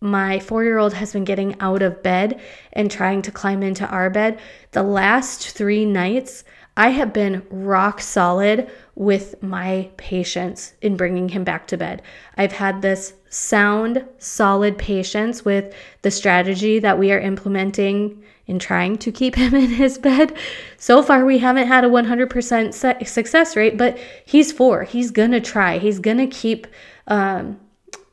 my 0.00 0.38
4-year-old 0.38 0.92
has 0.92 1.14
been 1.14 1.24
getting 1.24 1.58
out 1.60 1.80
of 1.80 2.02
bed 2.02 2.38
and 2.74 2.90
trying 2.90 3.22
to 3.22 3.32
climb 3.32 3.62
into 3.62 3.86
our 3.88 4.10
bed 4.10 4.38
the 4.72 4.82
last 4.82 5.50
3 5.50 5.86
nights 5.86 6.44
I 6.76 6.88
have 6.88 7.12
been 7.12 7.46
rock 7.50 8.00
solid 8.00 8.68
with 8.96 9.40
my 9.42 9.90
patience 9.96 10.74
in 10.82 10.96
bringing 10.96 11.28
him 11.28 11.44
back 11.44 11.68
to 11.68 11.76
bed. 11.76 12.02
I've 12.36 12.52
had 12.52 12.82
this 12.82 13.14
sound, 13.28 14.04
solid 14.18 14.76
patience 14.76 15.44
with 15.44 15.72
the 16.02 16.10
strategy 16.10 16.80
that 16.80 16.98
we 16.98 17.12
are 17.12 17.20
implementing 17.20 18.24
in 18.46 18.58
trying 18.58 18.96
to 18.98 19.12
keep 19.12 19.34
him 19.36 19.54
in 19.54 19.70
his 19.70 19.98
bed. 19.98 20.36
So 20.76 21.02
far, 21.02 21.24
we 21.24 21.38
haven't 21.38 21.66
had 21.66 21.84
a 21.84 21.88
100% 21.88 23.06
success 23.06 23.56
rate, 23.56 23.76
but 23.76 23.98
he's 24.24 24.52
four. 24.52 24.84
He's 24.84 25.10
gonna 25.10 25.40
try. 25.40 25.78
He's 25.78 25.98
gonna 25.98 26.26
keep 26.26 26.66
um, 27.06 27.60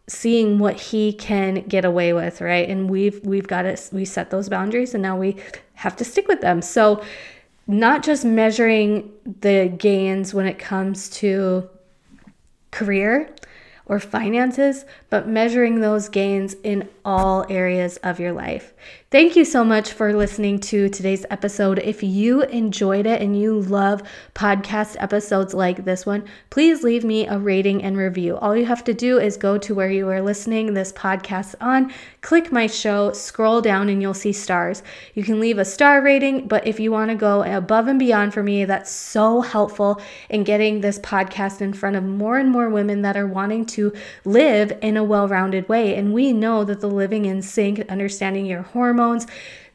seeing 0.07 0.59
what 0.59 0.79
he 0.79 1.13
can 1.13 1.61
get 1.67 1.85
away 1.85 2.13
with, 2.13 2.41
right? 2.41 2.67
And 2.67 2.89
we've 2.89 3.23
we've 3.25 3.47
got 3.47 3.63
to 3.63 3.77
we 3.91 4.05
set 4.05 4.29
those 4.29 4.49
boundaries, 4.49 4.93
and 4.93 5.01
now 5.01 5.17
we 5.17 5.37
have 5.75 5.95
to 5.97 6.03
stick 6.03 6.27
with 6.27 6.41
them. 6.41 6.61
So, 6.61 7.03
not 7.67 8.03
just 8.03 8.25
measuring 8.25 9.11
the 9.41 9.73
gains 9.77 10.33
when 10.33 10.45
it 10.45 10.59
comes 10.59 11.09
to 11.11 11.69
career 12.71 13.33
or 13.85 13.99
finances, 13.99 14.85
but 15.09 15.27
measuring 15.27 15.81
those 15.81 16.09
gains 16.09 16.55
in 16.63 16.87
all 17.03 17.45
areas 17.49 17.97
of 17.97 18.19
your 18.19 18.31
life. 18.31 18.73
Thank 19.11 19.35
you 19.35 19.43
so 19.43 19.65
much 19.65 19.91
for 19.91 20.13
listening 20.13 20.61
to 20.71 20.87
today's 20.87 21.25
episode. 21.29 21.79
If 21.79 22.01
you 22.01 22.43
enjoyed 22.43 23.05
it 23.05 23.21
and 23.21 23.37
you 23.37 23.59
love 23.59 24.03
podcast 24.33 24.95
episodes 24.99 25.53
like 25.53 25.83
this 25.83 26.05
one, 26.05 26.23
please 26.49 26.81
leave 26.81 27.03
me 27.03 27.27
a 27.27 27.37
rating 27.37 27.83
and 27.83 27.97
review. 27.97 28.37
All 28.37 28.55
you 28.55 28.65
have 28.65 28.85
to 28.85 28.93
do 28.93 29.19
is 29.19 29.35
go 29.35 29.57
to 29.57 29.75
where 29.75 29.91
you 29.91 30.07
are 30.07 30.21
listening 30.21 30.73
this 30.73 30.93
podcast 30.93 31.55
on, 31.59 31.91
click 32.21 32.53
my 32.53 32.67
show, 32.67 33.11
scroll 33.11 33.59
down, 33.59 33.89
and 33.89 34.01
you'll 34.01 34.13
see 34.13 34.31
stars. 34.31 34.81
You 35.13 35.25
can 35.25 35.41
leave 35.41 35.57
a 35.57 35.65
star 35.65 36.01
rating, 36.01 36.47
but 36.47 36.65
if 36.65 36.79
you 36.79 36.93
want 36.93 37.11
to 37.11 37.15
go 37.15 37.43
above 37.43 37.89
and 37.89 37.99
beyond 37.99 38.33
for 38.33 38.43
me, 38.43 38.63
that's 38.63 38.91
so 38.91 39.41
helpful 39.41 40.01
in 40.29 40.45
getting 40.45 40.79
this 40.79 40.99
podcast 40.99 41.59
in 41.59 41.73
front 41.73 41.97
of 41.97 42.05
more 42.05 42.37
and 42.37 42.49
more 42.49 42.69
women 42.69 43.01
that 43.01 43.17
are 43.17 43.27
wanting 43.27 43.65
to 43.65 43.91
live 44.23 44.71
in 44.81 44.95
a 44.95 45.03
well 45.03 45.27
rounded 45.27 45.67
way. 45.67 45.95
And 45.97 46.13
we 46.13 46.31
know 46.31 46.63
that 46.63 46.79
the 46.79 46.87
living 46.87 47.25
in 47.25 47.41
sync, 47.41 47.81
understanding 47.89 48.45
your 48.45 48.61
hormones, 48.61 49.00
hormones, 49.01 49.25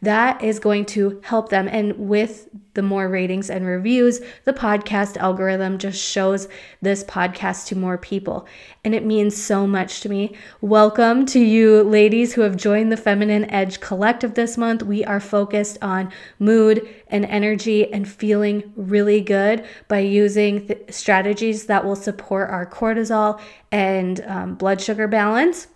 that 0.02 0.44
is 0.44 0.58
going 0.60 0.84
to 0.84 1.20
help 1.24 1.48
them. 1.48 1.68
And 1.68 2.08
with 2.08 2.48
the 2.74 2.82
more 2.82 3.08
ratings 3.08 3.50
and 3.50 3.66
reviews, 3.66 4.20
the 4.44 4.52
podcast 4.52 5.16
algorithm 5.16 5.78
just 5.78 6.00
shows 6.00 6.48
this 6.82 7.02
podcast 7.02 7.66
to 7.68 7.76
more 7.76 7.98
people. 7.98 8.46
And 8.84 8.94
it 8.94 9.04
means 9.04 9.34
so 9.34 9.66
much 9.66 10.02
to 10.02 10.08
me. 10.08 10.36
Welcome 10.60 11.26
to 11.26 11.40
you, 11.40 11.82
ladies 11.82 12.34
who 12.34 12.42
have 12.42 12.56
joined 12.56 12.92
the 12.92 12.96
Feminine 12.96 13.50
Edge 13.50 13.80
Collective 13.80 14.34
this 14.34 14.56
month. 14.56 14.82
We 14.82 15.04
are 15.04 15.18
focused 15.18 15.78
on 15.82 16.12
mood 16.38 16.86
and 17.08 17.24
energy 17.24 17.92
and 17.92 18.06
feeling 18.06 18.72
really 18.76 19.22
good 19.22 19.64
by 19.88 20.00
using 20.00 20.68
th- 20.68 20.92
strategies 20.94 21.66
that 21.66 21.84
will 21.84 21.96
support 21.96 22.50
our 22.50 22.66
cortisol 22.66 23.40
and 23.72 24.20
um, 24.26 24.54
blood 24.54 24.80
sugar 24.80 25.08
balance. 25.08 25.66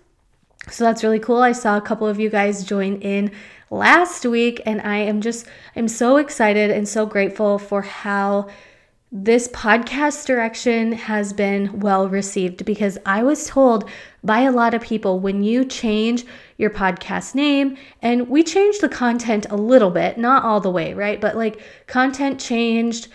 So 0.68 0.84
that's 0.84 1.02
really 1.02 1.18
cool. 1.18 1.42
I 1.42 1.52
saw 1.52 1.76
a 1.76 1.80
couple 1.80 2.06
of 2.06 2.20
you 2.20 2.28
guys 2.28 2.64
join 2.64 2.96
in 2.96 3.32
last 3.70 4.26
week 4.26 4.60
and 4.66 4.80
I 4.82 4.98
am 4.98 5.20
just 5.20 5.46
I'm 5.74 5.88
so 5.88 6.16
excited 6.16 6.70
and 6.70 6.88
so 6.88 7.06
grateful 7.06 7.58
for 7.58 7.82
how 7.82 8.48
this 9.12 9.48
podcast 9.48 10.26
direction 10.26 10.92
has 10.92 11.32
been 11.32 11.80
well 11.80 12.08
received 12.08 12.64
because 12.64 12.96
I 13.04 13.24
was 13.24 13.48
told 13.48 13.90
by 14.22 14.42
a 14.42 14.52
lot 14.52 14.72
of 14.72 14.82
people 14.82 15.18
when 15.18 15.42
you 15.42 15.64
change 15.64 16.24
your 16.58 16.70
podcast 16.70 17.34
name, 17.34 17.76
and 18.02 18.28
we 18.28 18.44
changed 18.44 18.82
the 18.82 18.88
content 18.88 19.46
a 19.50 19.56
little 19.56 19.90
bit, 19.90 20.18
not 20.18 20.44
all 20.44 20.60
the 20.60 20.70
way, 20.70 20.94
right? 20.94 21.20
But 21.20 21.36
like 21.36 21.60
content 21.86 22.38
changed, 22.38 23.08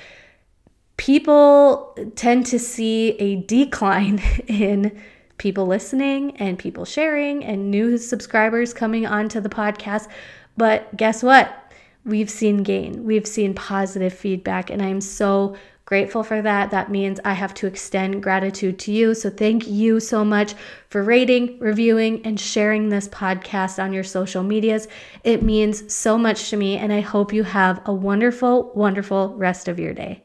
people 0.98 1.96
tend 2.16 2.48
to 2.48 2.60
see 2.60 3.12
a 3.12 3.38
decline 3.44 4.20
in 4.48 5.00
people 5.38 5.66
listening 5.66 6.38
and 6.38 6.58
people 6.58 6.86
sharing 6.86 7.44
and 7.44 7.70
new 7.70 7.98
subscribers 7.98 8.74
coming 8.74 9.06
onto 9.06 9.40
the 9.40 9.50
podcast. 9.50 10.08
But 10.58 10.96
guess 10.96 11.22
what? 11.22 11.74
We've 12.06 12.30
seen 12.30 12.64
gain, 12.64 13.04
we've 13.04 13.28
seen 13.28 13.56
positive 13.56 14.14
feedback, 14.14 14.70
and 14.70 14.82
I'm 14.82 15.02
so 15.02 15.56
grateful 15.86 16.24
for 16.24 16.42
that. 16.42 16.72
That 16.72 16.92
means 16.92 17.20
I 17.24 17.34
have 17.34 17.54
to 17.56 17.68
extend 17.68 18.22
gratitude 18.22 18.78
to 18.80 18.92
you. 18.92 19.14
So, 19.16 19.30
thank 19.30 19.68
you 19.68 20.00
so 20.00 20.24
much 20.24 20.54
for 20.90 21.04
rating, 21.04 21.58
reviewing, 21.60 22.26
and 22.26 22.40
sharing 22.40 22.90
this 22.90 23.08
podcast 23.08 23.82
on 23.82 23.94
your 23.94 24.04
social 24.04 24.44
medias. 24.44 24.88
It 25.24 25.42
means 25.42 25.94
so 25.94 26.18
much 26.18 26.50
to 26.50 26.58
me, 26.58 26.78
and 26.78 26.94
I 26.94 27.02
hope 27.02 27.34
you 27.34 27.44
have 27.44 27.82
a 27.86 27.94
wonderful, 27.94 28.72
wonderful 28.76 29.36
rest 29.36 29.68
of 29.68 29.80
your 29.80 29.94
day. 29.94 30.24